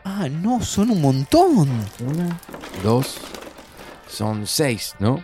Ah, 0.04 0.28
no, 0.30 0.62
son 0.62 0.90
un 0.90 1.00
montón. 1.00 1.68
Una, 2.00 2.40
dos, 2.82 3.18
son 4.08 4.46
seis, 4.46 4.94
¿no? 4.98 5.22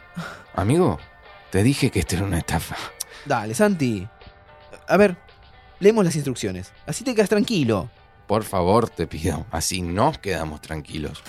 Amigo, 0.54 0.98
te 1.50 1.62
dije 1.62 1.90
que 1.90 2.00
esto 2.00 2.16
era 2.16 2.24
una 2.24 2.38
estafa. 2.38 2.76
Dale, 3.24 3.54
Santi. 3.54 4.06
A 4.88 4.96
ver, 4.96 5.16
leemos 5.80 6.04
las 6.04 6.14
instrucciones. 6.14 6.72
Así 6.86 7.04
te 7.04 7.14
quedas 7.14 7.28
tranquilo. 7.28 7.88
Por 8.26 8.44
favor, 8.44 8.88
te 8.88 9.06
pido. 9.06 9.46
Así 9.50 9.82
nos 9.82 10.18
quedamos 10.18 10.60
tranquilos. 10.60 11.22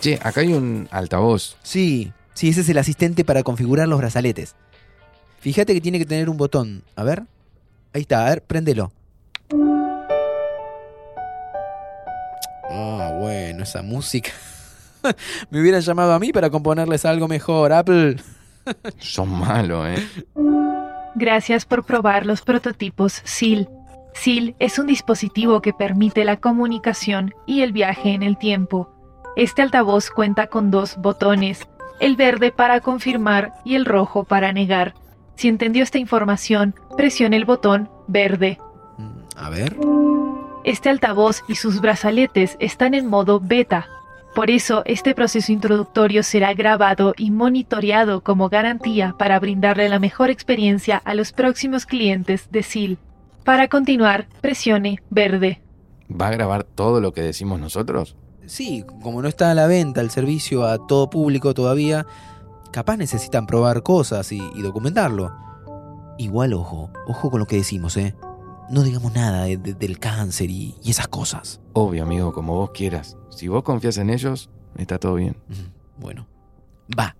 Che, 0.00 0.18
acá 0.22 0.40
hay 0.40 0.52
un 0.52 0.88
altavoz. 0.90 1.56
Sí, 1.62 2.12
sí, 2.34 2.48
ese 2.48 2.62
es 2.62 2.68
el 2.68 2.78
asistente 2.78 3.24
para 3.24 3.42
configurar 3.42 3.88
los 3.88 3.98
brazaletes. 3.98 4.54
Fíjate 5.40 5.74
que 5.74 5.80
tiene 5.80 5.98
que 5.98 6.06
tener 6.06 6.30
un 6.30 6.36
botón. 6.36 6.84
A 6.94 7.02
ver. 7.02 7.24
Ahí 7.92 8.02
está, 8.02 8.26
a 8.26 8.30
ver, 8.30 8.42
préndelo. 8.42 8.92
Ah, 12.70 13.16
bueno, 13.18 13.64
esa 13.64 13.82
música. 13.82 14.30
Me 15.50 15.60
hubieran 15.60 15.80
llamado 15.80 16.12
a 16.12 16.18
mí 16.18 16.32
para 16.32 16.48
componerles 16.48 17.04
algo 17.04 17.28
mejor, 17.28 17.72
Apple. 17.72 18.16
Son 18.98 19.28
malos, 19.28 19.88
¿eh? 19.88 20.22
Gracias 21.14 21.66
por 21.66 21.84
probar 21.84 22.24
los 22.24 22.42
prototipos 22.42 23.20
SIL. 23.24 23.68
SIL 24.14 24.54
es 24.58 24.78
un 24.78 24.86
dispositivo 24.86 25.60
que 25.60 25.72
permite 25.72 26.24
la 26.24 26.38
comunicación 26.38 27.34
y 27.46 27.62
el 27.62 27.72
viaje 27.72 28.12
en 28.12 28.22
el 28.22 28.38
tiempo. 28.38 28.88
Este 29.36 29.62
altavoz 29.62 30.10
cuenta 30.10 30.46
con 30.46 30.70
dos 30.70 30.96
botones, 30.98 31.66
el 32.02 32.16
verde 32.16 32.50
para 32.50 32.80
confirmar 32.80 33.52
y 33.64 33.76
el 33.76 33.84
rojo 33.84 34.24
para 34.24 34.52
negar. 34.52 34.94
Si 35.36 35.46
entendió 35.46 35.84
esta 35.84 35.98
información, 35.98 36.74
presione 36.96 37.36
el 37.36 37.44
botón 37.44 37.88
verde. 38.08 38.58
Mm, 38.98 39.20
A 39.36 39.50
ver. 39.50 39.76
Este 40.64 40.88
altavoz 40.88 41.42
y 41.46 41.54
sus 41.54 41.80
brazaletes 41.80 42.56
están 42.58 42.94
en 42.94 43.06
modo 43.06 43.38
beta. 43.40 43.86
Por 44.34 44.50
eso, 44.50 44.82
este 44.84 45.14
proceso 45.14 45.52
introductorio 45.52 46.24
será 46.24 46.54
grabado 46.54 47.14
y 47.16 47.30
monitoreado 47.30 48.20
como 48.22 48.48
garantía 48.48 49.14
para 49.16 49.38
brindarle 49.38 49.88
la 49.88 50.00
mejor 50.00 50.28
experiencia 50.28 51.00
a 51.04 51.14
los 51.14 51.32
próximos 51.32 51.86
clientes 51.86 52.50
de 52.50 52.64
SIL. 52.64 52.98
Para 53.44 53.68
continuar, 53.68 54.26
presione 54.40 55.00
verde. 55.08 55.60
¿Va 56.10 56.28
a 56.28 56.32
grabar 56.32 56.64
todo 56.64 57.00
lo 57.00 57.12
que 57.12 57.22
decimos 57.22 57.60
nosotros? 57.60 58.16
Sí, 58.46 58.84
como 59.02 59.22
no 59.22 59.28
está 59.28 59.50
a 59.50 59.54
la 59.54 59.66
venta 59.66 60.00
el 60.00 60.10
servicio 60.10 60.64
a 60.66 60.78
todo 60.86 61.08
público 61.10 61.54
todavía, 61.54 62.06
capaz 62.72 62.96
necesitan 62.96 63.46
probar 63.46 63.82
cosas 63.82 64.32
y, 64.32 64.40
y 64.54 64.62
documentarlo. 64.62 65.32
Igual 66.18 66.52
ojo, 66.54 66.90
ojo 67.06 67.30
con 67.30 67.40
lo 67.40 67.46
que 67.46 67.56
decimos, 67.56 67.96
¿eh? 67.96 68.14
No 68.70 68.82
digamos 68.82 69.12
nada 69.14 69.44
de- 69.44 69.56
de- 69.56 69.74
del 69.74 69.98
cáncer 69.98 70.50
y, 70.50 70.74
y 70.82 70.90
esas 70.90 71.08
cosas. 71.08 71.60
Obvio, 71.72 72.02
amigo, 72.02 72.32
como 72.32 72.54
vos 72.56 72.70
quieras. 72.72 73.16
Si 73.30 73.48
vos 73.48 73.62
confías 73.62 73.96
en 73.98 74.10
ellos, 74.10 74.50
está 74.76 74.98
todo 74.98 75.14
bien. 75.14 75.36
Bueno, 75.98 76.26
va. 76.98 77.16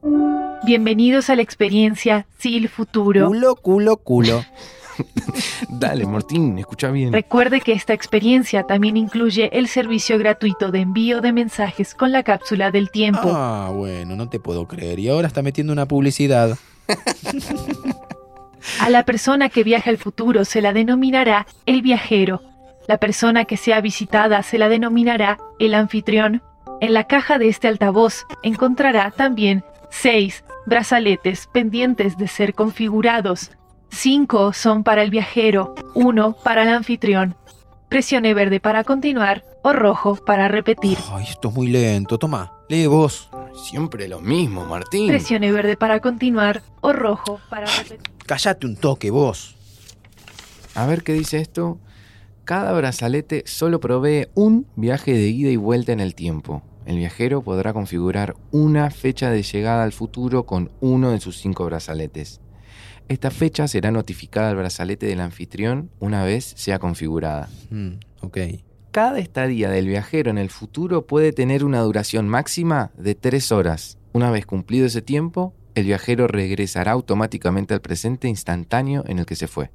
Bienvenidos 0.65 1.31
a 1.31 1.37
la 1.37 1.43
experiencia 1.43 2.27
SIL 2.39 2.69
Futuro. 2.69 3.27
Culo, 3.29 3.57
culo, 3.57 3.97
culo. 3.99 4.45
Dale, 5.69 6.07
Martín, 6.07 6.59
escucha 6.59 6.91
bien. 6.91 7.13
Recuerde 7.13 7.61
que 7.61 7.73
esta 7.73 7.93
experiencia 7.93 8.65
también 8.65 8.97
incluye 8.97 9.51
el 9.53 9.69
servicio 9.69 10.19
gratuito 10.19 10.71
de 10.71 10.81
envío 10.81 11.21
de 11.21 11.33
mensajes 11.33 11.95
con 11.95 12.13
la 12.13 12.23
cápsula 12.23 12.71
del 12.71 12.91
tiempo. 12.91 13.33
Ah, 13.35 13.71
bueno, 13.75 14.17
no 14.17 14.29
te 14.29 14.41
puedo 14.41 14.67
creer. 14.67 14.99
Y 14.99 15.09
ahora 15.09 15.29
está 15.29 15.43
metiendo 15.43 15.73
una 15.73 15.87
publicidad. 15.87 16.59
A 18.81 18.91
la 18.91 19.05
persona 19.05 19.49
que 19.49 19.65
viaja 19.65 19.91
al 19.91 19.99
futuro 19.99 20.45
se 20.45 20.61
la 20.61 20.73
denominará 20.73 21.47
el 21.67 21.83
viajero. 21.83 22.43
La 22.87 22.99
persona 22.99 23.45
que 23.45 23.57
sea 23.57 23.81
visitada 23.81 24.43
se 24.43 24.59
la 24.59 24.69
denominará 24.69 25.39
el 25.59 25.75
anfitrión. 25.75 26.43
En 26.81 26.95
la 26.95 27.05
caja 27.05 27.39
de 27.39 27.49
este 27.49 27.69
altavoz 27.69 28.27
encontrará 28.43 29.11
también 29.13 29.65
seis 29.91 30.45
brazaletes 30.67 31.49
pendientes 31.53 32.17
de 32.17 32.29
ser 32.29 32.55
configurados. 32.55 33.51
Cinco 33.95 34.55
son 34.55 34.85
para 34.85 35.03
el 35.03 35.11
viajero, 35.11 35.75
uno 35.95 36.35
para 36.43 36.63
el 36.63 36.71
anfitrión. 36.71 37.37
Presione 37.91 38.33
verde 38.33 38.59
para 38.59 38.85
continuar 38.85 39.45
o 39.63 39.75
rojo 39.75 40.17
para 40.17 40.49
repetir. 40.49 40.97
Ay, 41.13 41.27
esto 41.29 41.51
es 41.51 41.55
muy 41.55 41.69
lento. 41.69 42.19
Toma, 42.19 42.53
lee 42.71 42.87
vos. 42.87 43.29
Siempre 43.55 44.09
lo 44.09 44.21
mismo, 44.21 44.65
Martín. 44.65 45.09
Presione 45.09 45.53
verde 45.53 45.77
para 45.77 46.01
continuar 46.01 46.63
o 46.81 46.93
rojo 46.95 47.39
para 47.51 47.67
repetir. 47.67 48.01
Cállate 48.27 48.67
un 48.67 48.77
toque, 48.77 49.11
vos. 49.11 49.57
A 50.75 50.87
ver 50.87 51.03
qué 51.03 51.13
dice 51.13 51.39
esto. 51.39 51.79
Cada 52.45 52.73
brazalete 52.73 53.45
solo 53.47 53.79
provee 53.79 54.29
un 54.35 54.67
viaje 54.75 55.13
de 55.13 55.29
ida 55.29 55.51
y 55.51 55.57
vuelta 55.57 55.93
en 55.93 56.01
el 56.01 56.15
tiempo. 56.15 56.63
El 56.87 56.97
viajero 56.97 57.43
podrá 57.43 57.73
configurar 57.73 58.35
una 58.51 58.91
fecha 58.91 59.31
de 59.31 59.43
llegada 59.43 59.85
al 59.85 59.93
futuro 59.93 60.45
con 60.45 60.73
uno 60.81 61.11
de 61.11 61.21
sus 61.21 61.39
cinco 61.39 61.67
brazaletes. 61.67 62.42
Esta 63.13 63.31
fecha 63.31 63.69
será 63.69 63.91
notificada 63.91 64.49
al 64.49 64.57
brazalete 64.57 65.05
del 65.05 65.21
anfitrión 65.21 65.91
una 66.01 66.25
vez 66.25 66.55
sea 66.57 66.79
configurada. 66.79 67.51
Mm, 67.69 67.97
ok. 68.23 68.39
Cada 68.91 69.19
estadía 69.19 69.69
del 69.69 69.87
viajero 69.87 70.31
en 70.31 70.39
el 70.39 70.49
futuro 70.49 71.07
puede 71.07 71.35
tener 71.35 71.63
una 71.63 71.81
duración 71.81 72.27
máxima 72.27 72.91
de 72.97 73.15
tres 73.15 73.53
horas. 73.53 73.99
Una 74.15 74.31
vez 74.31 74.47
cumplido 74.47 74.87
ese 74.87 75.03
tiempo, 75.03 75.53
el 75.75 75.85
viajero 75.85 76.27
regresará 76.27 76.93
automáticamente 76.93 77.75
al 77.75 77.83
presente 77.83 78.29
instantáneo 78.29 79.05
en 79.07 79.19
el 79.19 79.27
que 79.27 79.37
se 79.37 79.47
fue. 79.47 79.71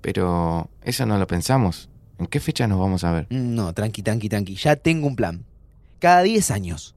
Pero 0.00 0.70
eso 0.82 1.04
no 1.04 1.18
lo 1.18 1.26
pensamos. 1.26 1.90
¿En 2.20 2.28
qué 2.28 2.38
fecha 2.38 2.68
nos 2.68 2.78
vamos 2.78 3.02
a 3.02 3.10
ver? 3.10 3.26
Mm, 3.30 3.56
No, 3.56 3.72
tranqui, 3.72 4.02
tranqui, 4.04 4.28
tranqui. 4.28 4.54
Ya 4.54 4.76
tengo 4.76 5.08
un 5.08 5.16
plan. 5.16 5.44
Cada 5.98 6.22
10 6.22 6.52
años. 6.52 6.94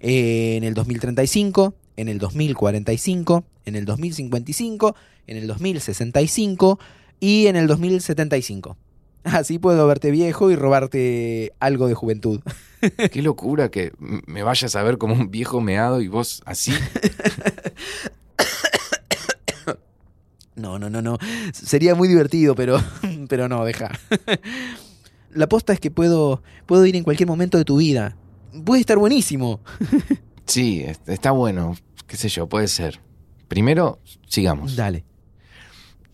Eh, 0.00 0.56
en 0.58 0.64
el 0.64 0.74
2035, 0.74 1.74
en 1.98 2.08
el 2.08 2.18
2045, 2.18 3.44
en 3.66 3.76
el 3.76 3.84
2055, 3.84 4.96
en 5.26 5.36
el 5.36 5.46
2065 5.46 6.78
y 7.20 7.46
en 7.48 7.56
el 7.56 7.66
2075. 7.66 8.76
Así 9.24 9.58
puedo 9.58 9.86
verte 9.86 10.10
viejo 10.10 10.50
y 10.50 10.56
robarte 10.56 11.52
algo 11.60 11.88
de 11.88 11.94
juventud. 11.94 12.40
Qué 13.12 13.20
locura 13.22 13.70
que 13.70 13.92
me 13.98 14.42
vayas 14.42 14.74
a 14.76 14.82
ver 14.82 14.96
como 14.98 15.14
un 15.14 15.30
viejo 15.30 15.60
meado 15.60 16.00
y 16.00 16.08
vos 16.08 16.42
así. 16.46 16.72
No, 20.54 20.76
no, 20.78 20.90
no, 20.90 21.00
no. 21.02 21.18
Sería 21.52 21.94
muy 21.94 22.08
divertido, 22.08 22.56
pero, 22.56 22.82
pero 23.28 23.48
no, 23.48 23.64
deja. 23.64 23.90
La 25.30 25.48
posta 25.48 25.72
es 25.72 25.78
que 25.78 25.90
puedo, 25.92 26.42
puedo 26.66 26.84
ir 26.84 26.96
en 26.96 27.04
cualquier 27.04 27.28
momento 27.28 27.58
de 27.58 27.64
tu 27.64 27.76
vida. 27.76 28.16
Puede 28.64 28.80
estar 28.80 28.98
buenísimo. 28.98 29.60
Sí, 30.46 30.80
es- 30.84 31.00
está 31.06 31.30
bueno. 31.30 31.76
Qué 32.08 32.16
sé 32.16 32.28
yo, 32.28 32.48
puede 32.48 32.66
ser. 32.66 32.98
Primero, 33.46 34.00
sigamos. 34.26 34.74
Dale. 34.74 35.04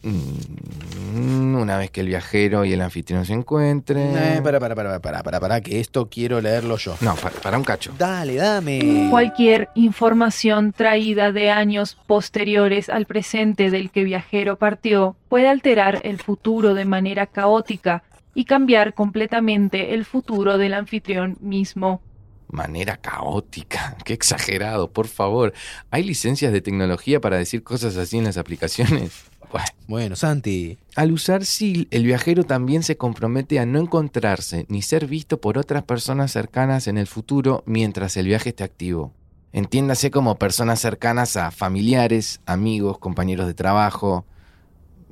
Mm, 0.02 1.54
Una 1.54 1.78
vez 1.78 1.90
que 1.90 2.00
el 2.02 2.09
viajero 2.09 2.64
y 2.64 2.72
el 2.72 2.83
anfitrión 2.83 3.24
se 3.24 3.33
encuentren. 3.33 4.14
Eh, 4.16 4.40
para, 4.42 4.61
para, 4.61 4.74
para, 4.74 5.00
para, 5.00 5.22
para, 5.22 5.40
para, 5.40 5.61
que 5.61 5.80
esto 5.80 6.11
quiero 6.11 6.40
leerlo 6.40 6.76
yo. 6.76 6.96
No, 7.00 7.14
para, 7.14 7.37
para 7.37 7.57
un 7.57 7.64
cacho. 7.64 7.92
Dale, 7.96 8.35
dame. 8.35 9.07
Cualquier 9.09 9.70
información 9.74 10.72
traída 10.72 11.33
de 11.33 11.50
años 11.50 11.96
posteriores 12.07 12.90
al 12.90 13.07
presente 13.07 13.70
del 13.70 13.90
que 13.90 14.04
viajero 14.04 14.57
partió 14.57 15.16
puede 15.28 15.48
alterar 15.48 16.00
el 16.02 16.18
futuro 16.20 16.74
de 16.74 16.85
manera 16.85 17.26
caótica 17.26 18.02
y 18.35 18.44
cambiar 18.44 18.94
completamente 18.94 19.94
el 19.94 20.04
futuro 20.04 20.59
del 20.59 20.74
anfitrión 20.74 21.38
mismo. 21.40 22.02
Manera 22.48 22.96
caótica. 22.96 23.96
Qué 24.04 24.12
exagerado, 24.12 24.90
por 24.90 25.09
favor. 25.09 25.52
¿Hay 25.90 26.02
licencias 26.02 26.52
de 26.52 26.61
tecnología 26.61 27.20
para 27.20 27.37
decir 27.38 27.62
cosas 27.62 27.96
así 27.96 28.18
en 28.18 28.24
las 28.24 28.37
aplicaciones? 28.37 29.12
Bueno, 29.54 29.68
Bueno, 29.87 30.16
Santi. 30.16 30.78
Al 30.96 31.12
usar 31.12 31.44
SIL, 31.44 31.87
el 31.92 32.02
viajero 32.02 32.42
también 32.42 32.83
se 32.83 32.96
compromete 32.96 33.61
a 33.61 33.66
no 33.66 33.78
encontrarse 33.78 34.66
ni 34.68 34.83
ser 34.83 35.07
visto 35.07 35.40
por 35.40 35.59
otras 35.59 35.85
personas 35.85 36.33
cercanas 36.33 36.88
en 36.88 36.98
el 36.98 37.07
futuro 37.07 37.62
mientras 37.64 38.16
el 38.16 38.26
viaje 38.26 38.48
esté 38.48 38.64
activo. 38.64 39.12
Entiéndase 39.52 40.11
como 40.11 40.40
personas 40.40 40.80
cercanas 40.80 41.37
a 41.37 41.52
familiares, 41.52 42.40
amigos, 42.46 42.98
compañeros 42.98 43.46
de 43.46 43.54
trabajo. 43.54 44.26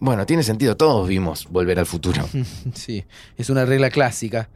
Bueno, 0.00 0.26
tiene 0.26 0.42
sentido, 0.42 0.76
todos 0.76 1.06
vimos 1.06 1.46
volver 1.48 1.78
al 1.78 1.86
futuro. 1.86 2.28
Sí, 2.74 3.04
es 3.36 3.48
una 3.48 3.64
regla 3.64 3.90
clásica. 3.90 4.48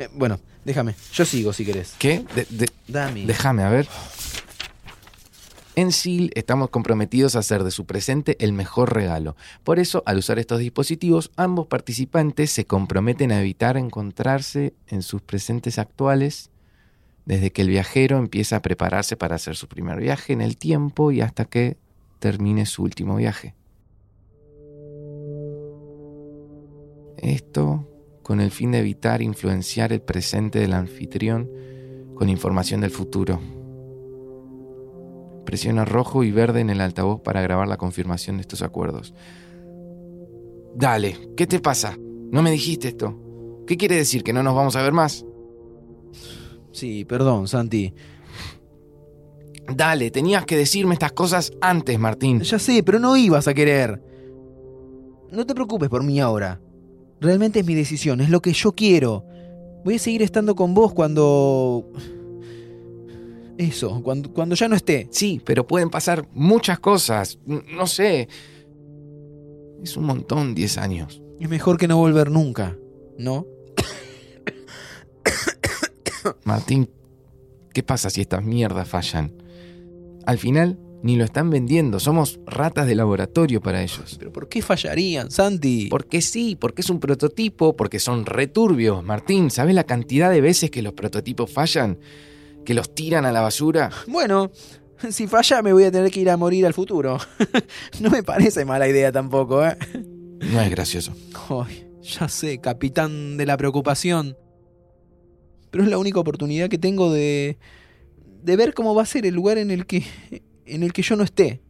Eh, 0.00 0.08
bueno, 0.14 0.40
déjame. 0.64 0.94
Yo 1.12 1.24
sigo 1.26 1.52
si 1.52 1.64
querés. 1.64 1.94
¿Qué? 1.98 2.24
De- 2.34 2.68
déjame, 3.26 3.62
a 3.62 3.68
ver. 3.68 3.86
En 5.76 5.92
SIL 5.92 6.30
estamos 6.34 6.70
comprometidos 6.70 7.36
a 7.36 7.40
hacer 7.40 7.64
de 7.64 7.70
su 7.70 7.84
presente 7.84 8.36
el 8.40 8.52
mejor 8.52 8.94
regalo. 8.94 9.36
Por 9.62 9.78
eso, 9.78 10.02
al 10.06 10.18
usar 10.18 10.38
estos 10.38 10.58
dispositivos, 10.58 11.30
ambos 11.36 11.66
participantes 11.66 12.50
se 12.50 12.64
comprometen 12.64 13.30
a 13.30 13.40
evitar 13.40 13.76
encontrarse 13.76 14.74
en 14.88 15.02
sus 15.02 15.20
presentes 15.22 15.78
actuales 15.78 16.50
desde 17.26 17.52
que 17.52 17.62
el 17.62 17.68
viajero 17.68 18.18
empieza 18.18 18.56
a 18.56 18.62
prepararse 18.62 19.16
para 19.16 19.36
hacer 19.36 19.54
su 19.54 19.68
primer 19.68 20.00
viaje 20.00 20.32
en 20.32 20.40
el 20.40 20.56
tiempo 20.56 21.12
y 21.12 21.20
hasta 21.20 21.44
que 21.44 21.76
termine 22.18 22.64
su 22.66 22.82
último 22.82 23.16
viaje. 23.16 23.54
Esto 27.18 27.86
con 28.30 28.40
el 28.40 28.52
fin 28.52 28.70
de 28.70 28.78
evitar 28.78 29.22
influenciar 29.22 29.92
el 29.92 30.02
presente 30.02 30.60
del 30.60 30.72
anfitrión 30.72 31.50
con 32.14 32.28
información 32.28 32.80
del 32.80 32.92
futuro. 32.92 33.40
Presiona 35.44 35.84
rojo 35.84 36.22
y 36.22 36.30
verde 36.30 36.60
en 36.60 36.70
el 36.70 36.80
altavoz 36.80 37.20
para 37.22 37.40
grabar 37.42 37.66
la 37.66 37.76
confirmación 37.76 38.36
de 38.36 38.42
estos 38.42 38.62
acuerdos. 38.62 39.14
Dale, 40.76 41.16
¿qué 41.36 41.48
te 41.48 41.58
pasa? 41.58 41.96
No 41.98 42.40
me 42.40 42.52
dijiste 42.52 42.86
esto. 42.86 43.18
¿Qué 43.66 43.76
quiere 43.76 43.96
decir? 43.96 44.22
¿Que 44.22 44.32
no 44.32 44.44
nos 44.44 44.54
vamos 44.54 44.76
a 44.76 44.82
ver 44.82 44.92
más? 44.92 45.26
Sí, 46.70 47.04
perdón, 47.04 47.48
Santi. 47.48 47.92
Dale, 49.74 50.12
tenías 50.12 50.46
que 50.46 50.56
decirme 50.56 50.94
estas 50.94 51.10
cosas 51.10 51.50
antes, 51.60 51.98
Martín. 51.98 52.42
Ya 52.42 52.60
sé, 52.60 52.84
pero 52.84 53.00
no 53.00 53.16
ibas 53.16 53.48
a 53.48 53.54
querer. 53.54 54.00
No 55.32 55.44
te 55.44 55.52
preocupes 55.52 55.88
por 55.88 56.04
mí 56.04 56.20
ahora. 56.20 56.60
Realmente 57.20 57.60
es 57.60 57.66
mi 57.66 57.74
decisión, 57.74 58.20
es 58.20 58.30
lo 58.30 58.40
que 58.40 58.52
yo 58.52 58.72
quiero. 58.72 59.24
Voy 59.84 59.96
a 59.96 59.98
seguir 59.98 60.22
estando 60.22 60.54
con 60.54 60.74
vos 60.74 60.92
cuando... 60.92 61.86
Eso, 63.58 64.02
cuando, 64.02 64.32
cuando 64.32 64.54
ya 64.54 64.68
no 64.68 64.76
esté. 64.76 65.08
Sí, 65.10 65.40
pero 65.44 65.66
pueden 65.66 65.90
pasar 65.90 66.26
muchas 66.32 66.80
cosas. 66.80 67.38
No 67.44 67.86
sé. 67.86 68.26
Es 69.82 69.96
un 69.98 70.04
montón 70.04 70.54
10 70.54 70.78
años. 70.78 71.22
Es 71.38 71.48
mejor 71.48 71.76
que 71.76 71.88
no 71.88 71.98
volver 71.98 72.30
nunca, 72.30 72.76
¿no? 73.18 73.46
Martín, 76.44 76.90
¿qué 77.72 77.82
pasa 77.82 78.08
si 78.10 78.22
estas 78.22 78.42
mierdas 78.42 78.88
fallan? 78.88 79.32
Al 80.26 80.38
final, 80.38 80.78
ni 81.02 81.16
lo 81.16 81.24
están 81.24 81.50
vendiendo. 81.50 82.00
Somos 82.00 82.40
ratas 82.46 82.86
de 82.86 82.94
laboratorio 82.94 83.60
para 83.60 83.82
ellos. 83.82 84.16
¿Pero 84.18 84.32
por 84.32 84.48
qué 84.48 84.62
fallarían, 84.62 85.30
Santi? 85.30 85.88
Porque 85.88 86.20
sí, 86.20 86.56
porque 86.60 86.82
es 86.82 86.90
un 86.90 87.00
prototipo, 87.00 87.76
porque 87.76 87.98
son 87.98 88.26
returbios. 88.26 89.02
Martín, 89.02 89.50
¿sabes 89.50 89.74
la 89.74 89.84
cantidad 89.84 90.30
de 90.30 90.40
veces 90.40 90.70
que 90.70 90.82
los 90.82 90.92
prototipos 90.92 91.50
fallan? 91.50 91.98
¿Que 92.64 92.74
los 92.74 92.94
tiran 92.94 93.24
a 93.24 93.32
la 93.32 93.40
basura? 93.40 93.90
Bueno, 94.06 94.50
si 95.10 95.26
falla 95.26 95.62
me 95.62 95.72
voy 95.72 95.84
a 95.84 95.90
tener 95.90 96.10
que 96.10 96.20
ir 96.20 96.30
a 96.30 96.36
morir 96.36 96.66
al 96.66 96.74
futuro. 96.74 97.18
no 98.00 98.10
me 98.10 98.22
parece 98.22 98.64
mala 98.64 98.88
idea 98.88 99.10
tampoco, 99.10 99.64
¿eh? 99.64 99.76
No 100.40 100.60
es 100.60 100.70
gracioso. 100.70 101.14
Ay, 101.48 101.86
ya 102.02 102.28
sé, 102.28 102.60
capitán 102.60 103.36
de 103.36 103.46
la 103.46 103.56
preocupación. 103.56 104.36
Pero 105.70 105.84
es 105.84 105.90
la 105.90 105.98
única 105.98 106.18
oportunidad 106.18 106.68
que 106.68 106.78
tengo 106.78 107.12
de 107.12 107.58
de 108.42 108.56
ver 108.56 108.74
cómo 108.74 108.94
va 108.94 109.02
a 109.02 109.06
ser 109.06 109.26
el 109.26 109.34
lugar 109.34 109.58
en 109.58 109.70
el 109.70 109.86
que 109.86 110.02
en 110.74 110.82
el 110.82 110.92
que 110.92 111.02
yo 111.02 111.16
no 111.16 111.24
esté. 111.24 111.60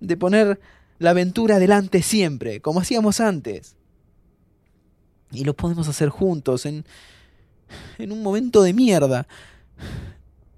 De 0.00 0.16
poner 0.16 0.60
la 0.98 1.10
aventura 1.10 1.56
adelante 1.56 2.02
siempre, 2.02 2.60
como 2.60 2.80
hacíamos 2.80 3.20
antes. 3.20 3.76
Y 5.30 5.44
lo 5.44 5.54
podemos 5.54 5.88
hacer 5.88 6.08
juntos 6.08 6.66
en 6.66 6.84
en 7.98 8.12
un 8.12 8.22
momento 8.22 8.62
de 8.62 8.72
mierda. 8.72 9.26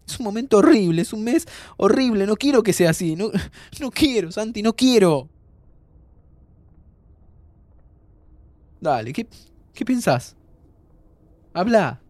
Es 0.07 0.19
un 0.19 0.25
momento 0.25 0.59
horrible, 0.59 1.03
es 1.03 1.13
un 1.13 1.23
mes 1.23 1.47
horrible, 1.77 2.27
no 2.27 2.37
quiero 2.37 2.63
que 2.63 2.73
sea 2.73 2.91
así, 2.91 3.15
no, 3.17 3.31
quiero, 3.93 4.33
Santi, 4.33 4.63
no 4.63 4.75
quiero. 4.75 5.29
Dale, 8.81 9.13
¿qué, 9.13 9.27
qué 9.73 9.85
pensás? 9.85 10.35
Habla. 11.53 12.01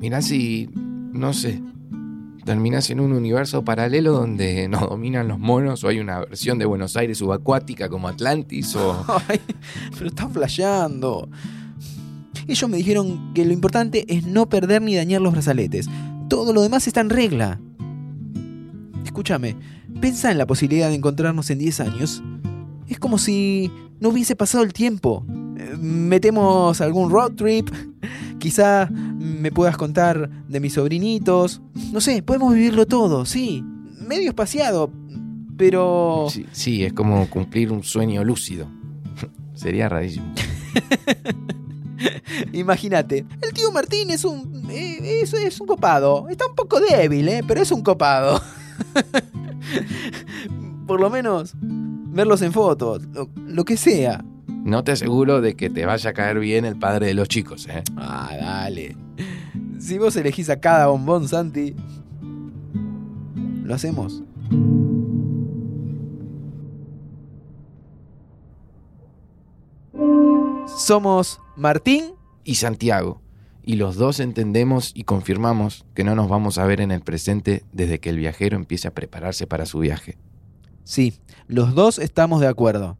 Mirá 0.00 0.20
si, 0.20 0.68
no 1.12 1.32
sé, 1.32 1.62
terminás 2.44 2.90
en 2.90 3.00
un 3.00 3.12
universo 3.12 3.64
paralelo 3.64 4.12
donde 4.12 4.68
nos 4.68 4.80
dominan 4.82 5.28
los 5.28 5.38
monos 5.38 5.84
o 5.84 5.88
hay 5.88 6.00
una 6.00 6.20
versión 6.20 6.58
de 6.58 6.66
Buenos 6.66 6.96
Aires 6.96 7.18
subacuática 7.18 7.88
como 7.88 8.08
Atlantis 8.08 8.74
o... 8.76 9.04
Ay, 9.28 9.40
pero 9.92 10.06
están 10.06 10.30
flasheando. 10.32 11.28
Ellos 12.48 12.68
me 12.68 12.76
dijeron 12.76 13.32
que 13.34 13.44
lo 13.44 13.52
importante 13.52 14.04
es 14.08 14.26
no 14.26 14.48
perder 14.48 14.82
ni 14.82 14.96
dañar 14.96 15.20
los 15.20 15.32
brazaletes. 15.32 15.88
Todo 16.28 16.52
lo 16.52 16.62
demás 16.62 16.86
está 16.86 17.00
en 17.00 17.10
regla. 17.10 17.60
Escúchame, 19.04 19.56
pensa 20.00 20.30
en 20.32 20.38
la 20.38 20.46
posibilidad 20.46 20.88
de 20.88 20.96
encontrarnos 20.96 21.50
en 21.50 21.58
10 21.58 21.80
años. 21.80 22.22
Es 22.88 22.98
como 22.98 23.18
si 23.18 23.70
no 24.00 24.08
hubiese 24.08 24.34
pasado 24.34 24.64
el 24.64 24.72
tiempo. 24.72 25.24
Eh, 25.56 25.76
Metemos 25.78 26.80
algún 26.80 27.10
road 27.10 27.32
trip. 27.32 27.70
Quizá 28.38 28.90
me 29.22 29.52
puedas 29.52 29.76
contar 29.76 30.28
de 30.48 30.60
mis 30.60 30.74
sobrinitos. 30.74 31.62
No 31.92 32.00
sé, 32.00 32.22
podemos 32.22 32.54
vivirlo 32.54 32.86
todo, 32.86 33.24
sí. 33.24 33.64
Medio 34.00 34.28
espaciado, 34.28 34.90
pero... 35.56 36.26
Sí, 36.28 36.46
sí, 36.52 36.84
es 36.84 36.92
como 36.92 37.28
cumplir 37.30 37.70
un 37.70 37.82
sueño 37.82 38.24
lúcido. 38.24 38.66
Sería 39.54 39.88
rarísimo. 39.88 40.32
Imagínate, 42.52 43.24
el 43.40 43.52
tío 43.52 43.70
Martín 43.70 44.10
es 44.10 44.24
un. 44.24 44.68
eh, 44.70 45.20
es, 45.22 45.32
es 45.32 45.60
un 45.60 45.68
copado. 45.68 46.28
Está 46.28 46.46
un 46.46 46.56
poco 46.56 46.80
débil, 46.80 47.28
¿eh? 47.28 47.42
Pero 47.46 47.62
es 47.62 47.70
un 47.70 47.82
copado. 47.82 48.42
Por 50.86 51.00
lo 51.00 51.10
menos, 51.10 51.54
verlos 51.60 52.42
en 52.42 52.52
fotos, 52.52 53.02
lo, 53.12 53.28
lo 53.46 53.64
que 53.64 53.76
sea. 53.76 54.24
No 54.64 54.84
te 54.84 54.92
aseguro 54.92 55.40
de 55.40 55.54
que 55.54 55.70
te 55.70 55.86
vaya 55.86 56.10
a 56.10 56.12
caer 56.12 56.38
bien 56.38 56.64
el 56.64 56.76
padre 56.76 57.06
de 57.06 57.14
los 57.14 57.28
chicos, 57.28 57.66
¿eh? 57.68 57.82
Ah, 57.96 58.30
dale. 58.40 58.96
Si 59.78 59.98
vos 59.98 60.14
elegís 60.16 60.48
a 60.50 60.60
cada 60.60 60.86
bombón, 60.86 61.28
Santi. 61.28 61.74
Lo 63.64 63.74
hacemos. 63.74 64.22
Somos 70.66 71.40
Martín 71.56 72.14
Y 72.44 72.56
Santiago. 72.56 73.20
Y 73.64 73.76
los 73.76 73.96
dos 73.96 74.18
entendemos 74.18 74.90
y 74.94 75.04
confirmamos 75.04 75.84
que 75.94 76.02
no 76.02 76.16
nos 76.16 76.28
vamos 76.28 76.58
a 76.58 76.66
ver 76.66 76.80
en 76.80 76.90
el 76.90 77.00
presente 77.00 77.62
desde 77.72 78.00
que 78.00 78.10
el 78.10 78.16
viajero 78.16 78.56
empiece 78.56 78.88
a 78.88 78.94
prepararse 78.94 79.46
para 79.46 79.66
su 79.66 79.78
viaje. 79.78 80.18
Sí, 80.82 81.20
los 81.46 81.74
dos 81.74 81.98
estamos 81.98 82.40
de 82.40 82.48
acuerdo. 82.48 82.98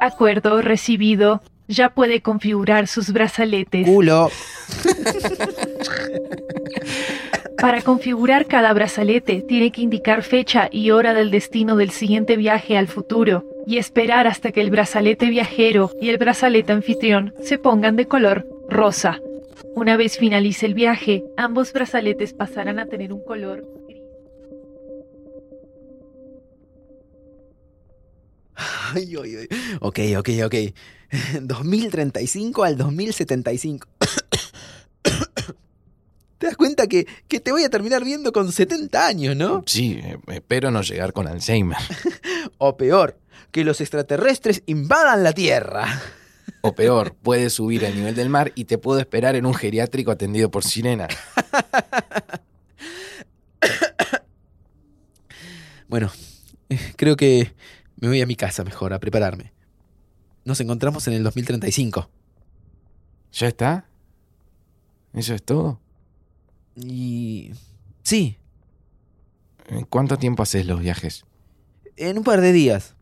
Acuerdo 0.00 0.62
recibido. 0.62 1.42
Ya 1.72 1.88
puede 1.88 2.20
configurar 2.20 2.86
sus 2.86 3.12
brazaletes. 3.12 3.86
Culo. 3.86 4.30
Para 7.58 7.80
configurar 7.80 8.46
cada 8.46 8.74
brazalete, 8.74 9.40
tiene 9.48 9.72
que 9.72 9.80
indicar 9.80 10.22
fecha 10.22 10.68
y 10.70 10.90
hora 10.90 11.14
del 11.14 11.30
destino 11.30 11.76
del 11.76 11.90
siguiente 11.90 12.36
viaje 12.36 12.76
al 12.76 12.88
futuro 12.88 13.46
y 13.66 13.78
esperar 13.78 14.26
hasta 14.26 14.52
que 14.52 14.60
el 14.60 14.70
brazalete 14.70 15.30
viajero 15.30 15.90
y 15.98 16.10
el 16.10 16.18
brazalete 16.18 16.72
anfitrión 16.72 17.32
se 17.42 17.56
pongan 17.56 17.96
de 17.96 18.06
color 18.06 18.46
rosa. 18.68 19.18
Una 19.74 19.96
vez 19.96 20.18
finalice 20.18 20.66
el 20.66 20.74
viaje, 20.74 21.24
ambos 21.38 21.72
brazaletes 21.72 22.34
pasarán 22.34 22.80
a 22.80 22.86
tener 22.86 23.14
un 23.14 23.24
color 23.24 23.64
gris. 23.86 24.02
Ay, 28.94 29.14
ay, 29.22 29.36
ay. 29.36 29.48
Ok, 29.80 29.98
ok, 30.18 30.28
ok. 30.44 30.54
2035 31.42 32.64
al 32.64 32.76
2075. 32.76 33.88
¿Te 36.38 36.46
das 36.46 36.56
cuenta 36.56 36.86
que, 36.88 37.06
que 37.28 37.38
te 37.38 37.52
voy 37.52 37.62
a 37.64 37.70
terminar 37.70 38.02
viendo 38.04 38.32
con 38.32 38.50
70 38.50 39.06
años, 39.06 39.36
no? 39.36 39.62
Sí, 39.66 40.00
eh, 40.02 40.18
espero 40.28 40.70
no 40.70 40.82
llegar 40.82 41.12
con 41.12 41.28
Alzheimer. 41.28 41.78
O 42.58 42.76
peor, 42.76 43.18
que 43.50 43.64
los 43.64 43.80
extraterrestres 43.80 44.62
invadan 44.66 45.22
la 45.24 45.32
Tierra. 45.32 46.00
O 46.60 46.74
peor, 46.74 47.14
puedes 47.22 47.52
subir 47.54 47.86
al 47.86 47.94
nivel 47.94 48.14
del 48.14 48.28
mar 48.28 48.52
y 48.54 48.64
te 48.64 48.78
puedo 48.78 49.00
esperar 49.00 49.36
en 49.36 49.46
un 49.46 49.54
geriátrico 49.54 50.10
atendido 50.10 50.50
por 50.50 50.64
sirena. 50.64 51.08
Bueno, 55.88 56.10
eh, 56.70 56.78
creo 56.96 57.16
que 57.16 57.52
me 57.96 58.08
voy 58.08 58.22
a 58.22 58.26
mi 58.26 58.34
casa 58.34 58.64
mejor 58.64 58.94
a 58.94 58.98
prepararme. 58.98 59.52
Nos 60.44 60.60
encontramos 60.60 61.06
en 61.08 61.14
el 61.14 61.22
2035. 61.22 62.08
¿Ya 63.32 63.48
está? 63.48 63.86
¿Eso 65.12 65.34
es 65.34 65.42
todo? 65.42 65.80
Y... 66.76 67.52
Sí, 68.02 68.38
¿En 69.68 69.84
¿Cuánto 69.84 70.18
tiempo 70.18 70.42
haces 70.42 70.66
los 70.66 70.80
viajes? 70.80 71.24
en 71.96 72.18
un 72.18 72.24
par 72.24 72.40
de 72.40 72.52
días. 72.52 72.96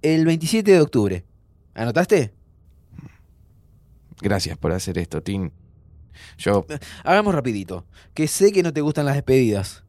El 0.00 0.24
27 0.24 0.70
de 0.70 0.80
octubre. 0.80 1.24
¿Anotaste? 1.74 2.32
Gracias 4.20 4.56
por 4.56 4.72
hacer 4.72 4.96
esto, 4.98 5.22
Tim. 5.22 5.50
Yo... 6.38 6.64
Hagamos 7.04 7.34
rapidito, 7.34 7.84
que 8.14 8.26
sé 8.28 8.52
que 8.52 8.62
no 8.62 8.72
te 8.72 8.80
gustan 8.80 9.06
las 9.06 9.14
despedidas. 9.16 9.84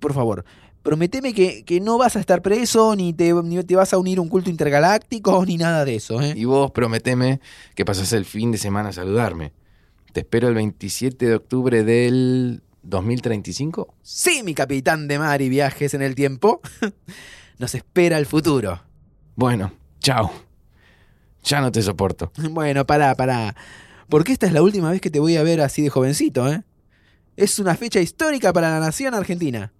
Por 0.00 0.12
favor, 0.12 0.44
prometeme 0.84 1.32
que, 1.34 1.64
que 1.64 1.80
no 1.80 1.98
vas 1.98 2.14
a 2.14 2.20
estar 2.20 2.42
preso, 2.42 2.94
ni 2.94 3.12
te, 3.12 3.32
ni 3.32 3.60
te 3.64 3.74
vas 3.74 3.92
a 3.92 3.98
unir 3.98 4.18
a 4.18 4.20
un 4.20 4.28
culto 4.28 4.50
intergaláctico, 4.50 5.44
ni 5.46 5.56
nada 5.56 5.84
de 5.84 5.96
eso, 5.96 6.20
¿eh? 6.20 6.34
Y 6.36 6.44
vos 6.44 6.70
prometeme 6.70 7.40
que 7.74 7.84
pasas 7.84 8.12
el 8.12 8.24
fin 8.24 8.52
de 8.52 8.58
semana 8.58 8.90
a 8.90 8.92
saludarme. 8.92 9.52
Te 10.12 10.20
espero 10.20 10.46
el 10.46 10.54
27 10.54 11.26
de 11.26 11.34
octubre 11.34 11.82
del 11.82 12.62
2035. 12.84 13.94
Sí, 14.02 14.42
mi 14.44 14.54
capitán 14.54 15.08
de 15.08 15.18
mar 15.18 15.42
y 15.42 15.48
viajes 15.48 15.94
en 15.94 16.02
el 16.02 16.14
tiempo. 16.14 16.60
Nos 17.58 17.74
espera 17.74 18.18
el 18.18 18.26
futuro. 18.26 18.80
Bueno, 19.34 19.72
chao. 19.98 20.30
Ya 21.42 21.60
no 21.60 21.72
te 21.72 21.82
soporto. 21.82 22.30
Bueno, 22.50 22.86
pará, 22.86 23.14
pará. 23.16 23.56
Porque 24.08 24.32
esta 24.32 24.46
es 24.46 24.52
la 24.52 24.62
última 24.62 24.90
vez 24.90 25.00
que 25.00 25.10
te 25.10 25.18
voy 25.18 25.36
a 25.36 25.42
ver 25.42 25.62
así 25.62 25.82
de 25.82 25.88
jovencito, 25.88 26.52
¿eh? 26.52 26.62
Es 27.36 27.58
una 27.58 27.74
fecha 27.74 28.00
histórica 28.00 28.52
para 28.52 28.70
la 28.70 28.80
nación 28.80 29.14
argentina. 29.14 29.72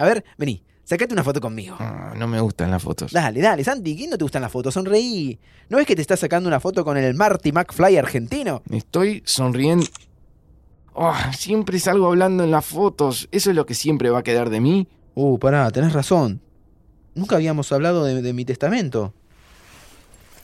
A 0.00 0.04
ver, 0.06 0.24
vení, 0.38 0.62
sacate 0.82 1.12
una 1.12 1.22
foto 1.22 1.42
conmigo. 1.42 1.76
Ah, 1.78 2.14
no 2.16 2.26
me 2.26 2.40
gustan 2.40 2.70
las 2.70 2.82
fotos. 2.82 3.12
Dale, 3.12 3.38
dale, 3.42 3.62
Santi, 3.62 3.94
¿quién 3.94 4.08
no 4.08 4.16
te 4.16 4.24
gustan 4.24 4.40
las 4.40 4.50
fotos? 4.50 4.72
Sonreí. 4.72 5.38
¿No 5.68 5.76
ves 5.76 5.86
que 5.86 5.94
te 5.94 6.00
estás 6.00 6.20
sacando 6.20 6.48
una 6.48 6.58
foto 6.58 6.86
con 6.86 6.96
el 6.96 7.12
Marty 7.12 7.52
McFly 7.52 7.98
argentino? 7.98 8.62
Estoy 8.70 9.22
sonriendo. 9.26 9.84
Oh, 10.94 11.14
siempre 11.36 11.78
salgo 11.78 12.06
hablando 12.06 12.44
en 12.44 12.50
las 12.50 12.64
fotos. 12.64 13.28
¿Eso 13.30 13.50
es 13.50 13.56
lo 13.56 13.66
que 13.66 13.74
siempre 13.74 14.08
va 14.08 14.20
a 14.20 14.22
quedar 14.22 14.48
de 14.48 14.60
mí? 14.60 14.88
Uh, 15.14 15.38
pará, 15.38 15.70
tenés 15.70 15.92
razón. 15.92 16.40
Nunca 17.14 17.36
habíamos 17.36 17.70
hablado 17.72 18.04
de, 18.04 18.22
de 18.22 18.32
mi 18.32 18.46
testamento. 18.46 19.12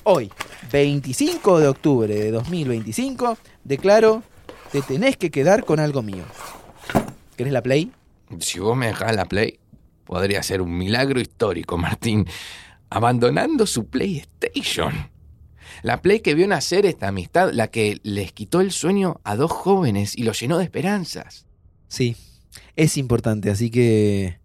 Hoy, 0.03 0.31
25 0.71 1.61
de 1.61 1.69
octubre 1.69 2.15
de 2.15 2.31
2025, 2.31 3.39
declaro, 3.65 4.23
te 4.71 4.83
tenés 4.83 5.17
que 5.17 5.31
quedar 5.31 5.65
con 5.65 5.81
algo 5.81 6.03
mío. 6.03 6.25
¿Querés 7.37 7.55
la 7.55 7.63
play? 7.63 7.91
Si 8.41 8.59
vos 8.59 8.77
me 8.77 8.89
dejás 8.89 9.15
la 9.15 9.27
Play, 9.27 9.61
podría 10.05 10.43
ser 10.43 10.61
un 10.63 10.77
milagro 10.77 11.21
histórico, 11.21 11.79
Martín. 11.79 12.27
Abandonando 12.91 13.67
su 13.67 13.89
PlayStation. 13.89 15.11
La 15.83 16.03
Play 16.03 16.21
que 16.21 16.35
vio 16.35 16.47
nacer 16.49 16.87
esta 16.87 17.09
amistad, 17.09 17.53
la 17.53 17.69
que 17.69 18.01
les 18.03 18.33
quitó 18.33 18.61
el 18.61 18.73
sueño 18.73 19.21
a 19.25 19.37
dos 19.37 19.51
jóvenes 19.51 20.17
y 20.17 20.23
los 20.23 20.41
llenó 20.41 20.59
de 20.59 20.65
esperanzas. 20.65 21.47
Sí, 21.89 22.17
es 22.75 22.97
importante, 22.97 23.51
así 23.51 23.71
que... 23.71 24.41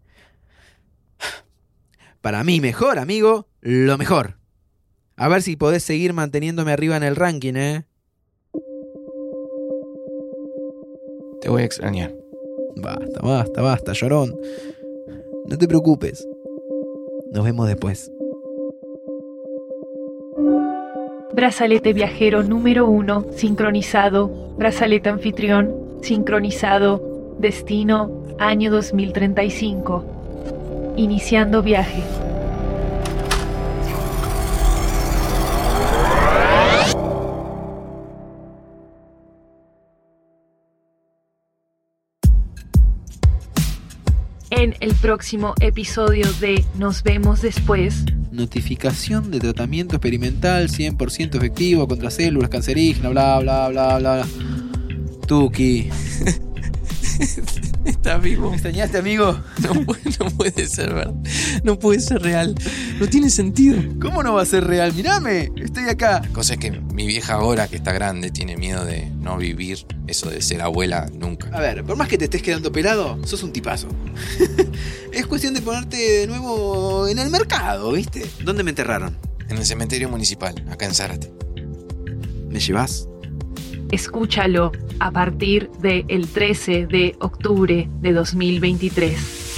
Para 2.21 2.43
mí 2.43 2.61
mejor, 2.61 2.99
amigo, 2.99 3.47
lo 3.61 3.97
mejor. 3.97 4.37
A 5.15 5.27
ver 5.27 5.41
si 5.41 5.55
podés 5.55 5.83
seguir 5.83 6.13
manteniéndome 6.13 6.71
arriba 6.71 6.97
en 6.97 7.03
el 7.03 7.15
ranking, 7.15 7.55
¿eh? 7.55 7.85
Te 11.41 11.49
voy 11.49 11.63
a 11.63 11.65
extrañar. 11.65 12.20
Basta, 12.75 13.19
basta, 13.21 13.61
basta, 13.61 13.93
llorón. 13.93 14.39
No 15.47 15.57
te 15.57 15.67
preocupes. 15.67 16.27
Nos 17.31 17.43
vemos 17.43 17.67
después. 17.67 18.11
Brazalete 21.33 21.93
viajero 21.93 22.43
número 22.43 22.87
1 22.87 23.27
sincronizado. 23.35 24.29
Brazalete 24.57 25.09
anfitrión 25.09 25.73
sincronizado. 26.01 27.35
Destino 27.39 28.23
año 28.37 28.71
2035. 28.71 30.03
Iniciando 30.97 31.63
viaje. 31.63 32.03
En 44.51 44.75
el 44.81 44.93
próximo 44.95 45.53
episodio 45.61 46.31
de 46.41 46.65
Nos 46.77 47.03
vemos 47.03 47.41
después. 47.41 48.03
Notificación 48.31 49.31
de 49.31 49.39
tratamiento 49.39 49.95
experimental 49.95 50.67
100% 50.67 51.35
efectivo 51.35 51.87
contra 51.87 52.11
células 52.11 52.49
cancerígenas, 52.49 53.11
bla, 53.11 53.39
bla, 53.39 53.69
bla, 53.69 53.97
bla. 53.97 54.27
Tuki. 55.25 55.89
¿Estás 57.85 58.21
vivo? 58.21 58.49
¿Me 58.49 58.55
extrañaste, 58.55 58.97
amigo? 58.97 59.39
No 59.61 59.85
puede, 59.85 60.01
no 60.19 60.29
puede 60.31 60.67
ser 60.67 60.93
verdad. 60.93 61.13
No 61.63 61.79
puede 61.79 61.99
ser 61.99 62.21
real. 62.21 62.55
No 62.99 63.07
tiene 63.07 63.29
sentido. 63.29 63.77
¿Cómo 64.01 64.23
no 64.23 64.33
va 64.33 64.41
a 64.41 64.45
ser 64.45 64.65
real? 64.65 64.93
Mirame, 64.93 65.51
estoy 65.55 65.85
acá. 65.89 66.21
La 66.23 66.29
cosa 66.29 66.53
es 66.53 66.59
que 66.59 66.71
mi 66.71 67.05
vieja 67.07 67.33
ahora, 67.33 67.67
que 67.67 67.75
está 67.75 67.91
grande, 67.91 68.31
tiene 68.31 68.57
miedo 68.57 68.85
de 68.85 69.09
no 69.19 69.37
vivir 69.37 69.85
eso 70.07 70.29
de 70.29 70.41
ser 70.41 70.61
abuela 70.61 71.09
nunca. 71.13 71.49
A 71.53 71.59
ver, 71.59 71.83
por 71.83 71.95
más 71.95 72.07
que 72.07 72.17
te 72.17 72.25
estés 72.25 72.41
quedando 72.41 72.71
pelado, 72.71 73.19
sos 73.25 73.43
un 73.43 73.51
tipazo. 73.53 73.87
es 75.11 75.25
cuestión 75.27 75.53
de 75.53 75.61
ponerte 75.61 75.97
de 75.97 76.27
nuevo 76.27 77.07
en 77.07 77.19
el 77.19 77.29
mercado, 77.29 77.91
¿viste? 77.91 78.25
¿Dónde 78.43 78.63
me 78.63 78.71
enterraron? 78.71 79.17
En 79.47 79.57
el 79.57 79.65
cementerio 79.65 80.09
municipal, 80.09 80.55
acá 80.69 80.85
en 80.85 80.93
Zárate. 80.93 81.31
¿Me 82.49 82.59
llevas? 82.59 83.07
Escúchalo 83.91 84.71
a 85.01 85.11
partir 85.11 85.69
del 85.71 86.31
13 86.31 86.87
de 86.87 87.17
octubre 87.19 87.89
de 87.99 88.13
2023. 88.13 89.49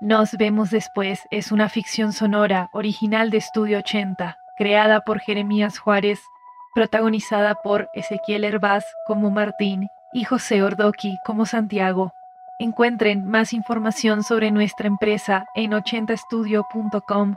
Nos 0.00 0.36
vemos 0.38 0.70
después 0.70 1.22
es 1.32 1.50
una 1.50 1.68
ficción 1.68 2.12
sonora 2.12 2.70
original 2.72 3.30
de 3.30 3.38
Estudio 3.38 3.78
80, 3.78 4.38
creada 4.56 5.00
por 5.00 5.18
Jeremías 5.18 5.80
Juárez, 5.80 6.20
protagonizada 6.72 7.56
por 7.56 7.88
Ezequiel 7.94 8.44
Herbaz 8.44 8.84
como 9.08 9.32
Martín 9.32 9.88
y 10.12 10.24
José 10.24 10.62
Ordoqui 10.62 11.18
como 11.24 11.46
Santiago. 11.46 12.12
Encuentren 12.58 13.24
más 13.24 13.52
información 13.52 14.22
sobre 14.22 14.50
nuestra 14.50 14.88
empresa 14.88 15.46
en 15.54 15.72
80estudio.com 15.72 17.36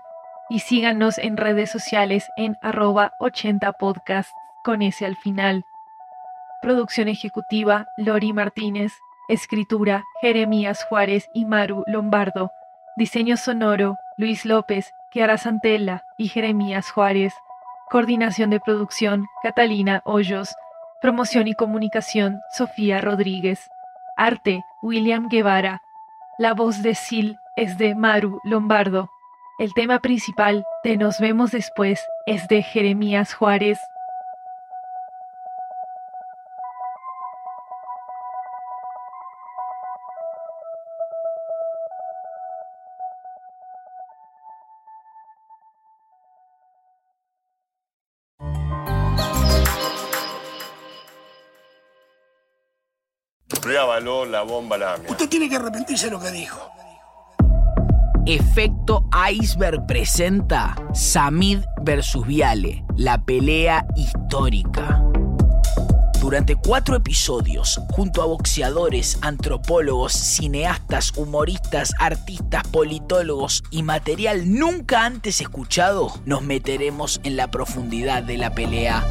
y 0.50 0.60
síganos 0.60 1.18
en 1.18 1.38
redes 1.38 1.70
sociales 1.70 2.30
en 2.38 2.58
arroba 2.62 3.14
80podcast 3.20 4.30
con 4.64 4.82
ese 4.82 5.06
al 5.06 5.16
final. 5.16 5.64
Producción 6.62 7.08
ejecutiva 7.08 7.88
Lori 7.98 8.34
Martínez. 8.34 8.94
Escritura 9.30 10.04
Jeremías 10.20 10.84
Juárez 10.84 11.30
y 11.34 11.46
Maru 11.46 11.84
Lombardo. 11.88 12.52
Diseño 12.98 13.38
sonoro 13.38 13.96
Luis 14.18 14.46
López, 14.46 14.92
Kiara 15.10 15.38
Santella 15.38 16.04
y 16.18 16.28
Jeremías 16.28 16.92
Juárez. 16.92 17.34
Coordinación 17.90 18.50
de 18.50 18.60
producción 18.60 19.28
Catalina 19.42 20.02
Hoyos. 20.04 20.54
Promoción 21.02 21.48
y 21.48 21.56
comunicación 21.56 22.42
Sofía 22.52 23.02
Rodríguez. 23.02 23.72
Arte 24.18 24.64
William 24.84 25.30
Guevara. 25.30 25.82
La 26.38 26.54
voz 26.54 26.84
de 26.84 26.94
Sil 26.94 27.42
es 27.56 27.80
de 27.80 27.96
Maru 27.96 28.40
Lombardo. 28.44 29.10
El 29.58 29.74
tema 29.74 29.98
principal 29.98 30.64
de 30.84 30.98
Nos 30.98 31.20
vemos 31.20 31.50
después 31.50 32.06
es 32.28 32.48
de 32.50 32.62
Jeremías 32.62 33.34
Juárez. 33.34 33.80
La 54.42 54.52
bomba 54.52 54.78
lamia. 54.78 55.10
Usted 55.10 55.30
tiene 55.30 55.48
que 55.48 55.56
arrepentirse 55.56 56.06
de 56.06 56.12
lo 56.12 56.20
que 56.20 56.32
dijo. 56.32 56.60
Efecto 58.26 59.06
Iceberg 59.32 59.86
presenta 59.86 60.76
Samid 60.94 61.60
versus 61.82 62.26
Viale, 62.26 62.84
la 62.98 63.24
pelea 63.24 63.86
histórica. 63.96 65.04
Durante 66.20 66.56
cuatro 66.56 66.96
episodios, 66.96 67.82
junto 67.92 68.22
a 68.22 68.26
boxeadores, 68.26 69.18
antropólogos, 69.22 70.14
cineastas, 70.14 71.14
humoristas, 71.18 71.94
artistas, 72.00 72.68
politólogos 72.68 73.64
y 73.72 73.82
material 73.84 74.52
nunca 74.52 75.06
antes 75.06 75.42
escuchado, 75.42 76.12
nos 76.26 76.44
meteremos 76.44 77.22
en 77.24 77.38
la 77.38 77.50
profundidad 77.50 78.24
de 78.24 78.38
la 78.38 78.52
pelea. 78.52 79.04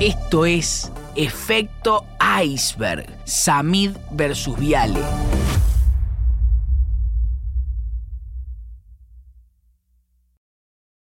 Esto 0.00 0.46
es 0.46 0.90
Efecto 1.16 2.06
Iceberg, 2.38 3.06
Samid 3.24 3.90
versus 4.12 4.56
Viale. 4.56 5.00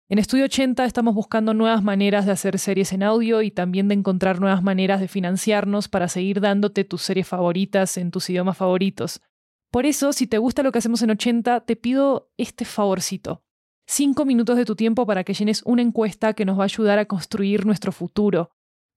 En 0.09 0.17
Estudio 0.17 0.45
80 0.45 0.85
estamos 0.85 1.13
buscando 1.13 1.53
nuevas 1.53 1.83
maneras 1.83 2.25
de 2.25 2.31
hacer 2.31 2.57
series 2.57 2.93
en 2.93 3.03
audio 3.03 3.43
y 3.43 3.51
también 3.51 3.87
de 3.89 3.93
encontrar 3.93 4.39
nuevas 4.39 4.63
maneras 4.63 5.01
de 5.01 5.07
financiarnos 5.07 5.87
para 5.87 6.07
seguir 6.07 6.41
dándote 6.41 6.83
tus 6.83 7.03
series 7.03 7.27
favoritas 7.27 7.97
en 7.97 8.09
tus 8.09 8.27
idiomas 8.31 8.57
favoritos. 8.57 9.21
Por 9.69 9.85
eso, 9.85 10.13
si 10.13 10.25
te 10.25 10.39
gusta 10.39 10.63
lo 10.63 10.71
que 10.71 10.79
hacemos 10.79 11.03
en 11.03 11.11
80, 11.11 11.59
te 11.61 11.75
pido 11.75 12.31
este 12.37 12.65
favorcito. 12.65 13.43
Cinco 13.85 14.25
minutos 14.25 14.57
de 14.57 14.65
tu 14.65 14.75
tiempo 14.75 15.05
para 15.05 15.23
que 15.23 15.35
llenes 15.35 15.61
una 15.63 15.83
encuesta 15.83 16.33
que 16.33 16.45
nos 16.45 16.57
va 16.57 16.63
a 16.63 16.65
ayudar 16.65 16.97
a 16.97 17.05
construir 17.05 17.67
nuestro 17.67 17.91
futuro. 17.91 18.49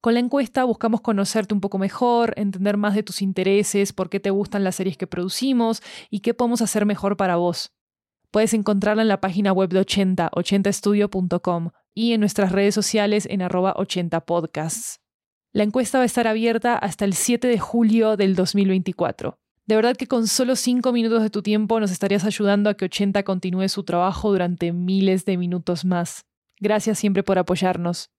Con 0.03 0.15
la 0.15 0.19
encuesta 0.19 0.65
buscamos 0.65 0.99
conocerte 0.99 1.53
un 1.53 1.61
poco 1.61 1.77
mejor, 1.77 2.33
entender 2.35 2.75
más 2.75 2.93
de 2.93 3.03
tus 3.03 3.21
intereses, 3.21 3.93
por 3.93 4.09
qué 4.09 4.19
te 4.19 4.31
gustan 4.31 4.65
las 4.65 4.75
series 4.75 4.97
que 4.97 5.07
producimos 5.07 5.81
y 6.09 6.19
qué 6.19 6.33
podemos 6.33 6.61
hacer 6.61 6.85
mejor 6.85 7.15
para 7.15 7.37
vos. 7.37 7.71
Puedes 8.29 8.53
encontrarla 8.53 9.03
en 9.03 9.07
la 9.07 9.21
página 9.21 9.53
web 9.53 9.69
de 9.69 9.79
80, 9.79 10.29
80estudio.com 10.31 11.69
y 11.93 12.11
en 12.11 12.19
nuestras 12.19 12.51
redes 12.51 12.75
sociales 12.75 13.25
en 13.31 13.43
arroba 13.43 13.75
80podcasts. 13.75 14.99
La 15.53 15.63
encuesta 15.63 15.99
va 15.99 16.01
a 16.01 16.05
estar 16.05 16.27
abierta 16.27 16.77
hasta 16.77 17.05
el 17.05 17.13
7 17.13 17.47
de 17.47 17.59
julio 17.59 18.17
del 18.17 18.35
2024. 18.35 19.39
De 19.67 19.75
verdad 19.77 19.95
que 19.95 20.07
con 20.07 20.27
solo 20.27 20.57
5 20.57 20.91
minutos 20.91 21.23
de 21.23 21.29
tu 21.29 21.41
tiempo 21.41 21.79
nos 21.79 21.91
estarías 21.91 22.25
ayudando 22.25 22.69
a 22.69 22.73
que 22.73 22.83
80 22.83 23.23
continúe 23.23 23.69
su 23.69 23.85
trabajo 23.85 24.33
durante 24.33 24.73
miles 24.73 25.23
de 25.23 25.37
minutos 25.37 25.85
más. 25.85 26.25
Gracias 26.59 26.99
siempre 26.99 27.23
por 27.23 27.39
apoyarnos. 27.39 28.09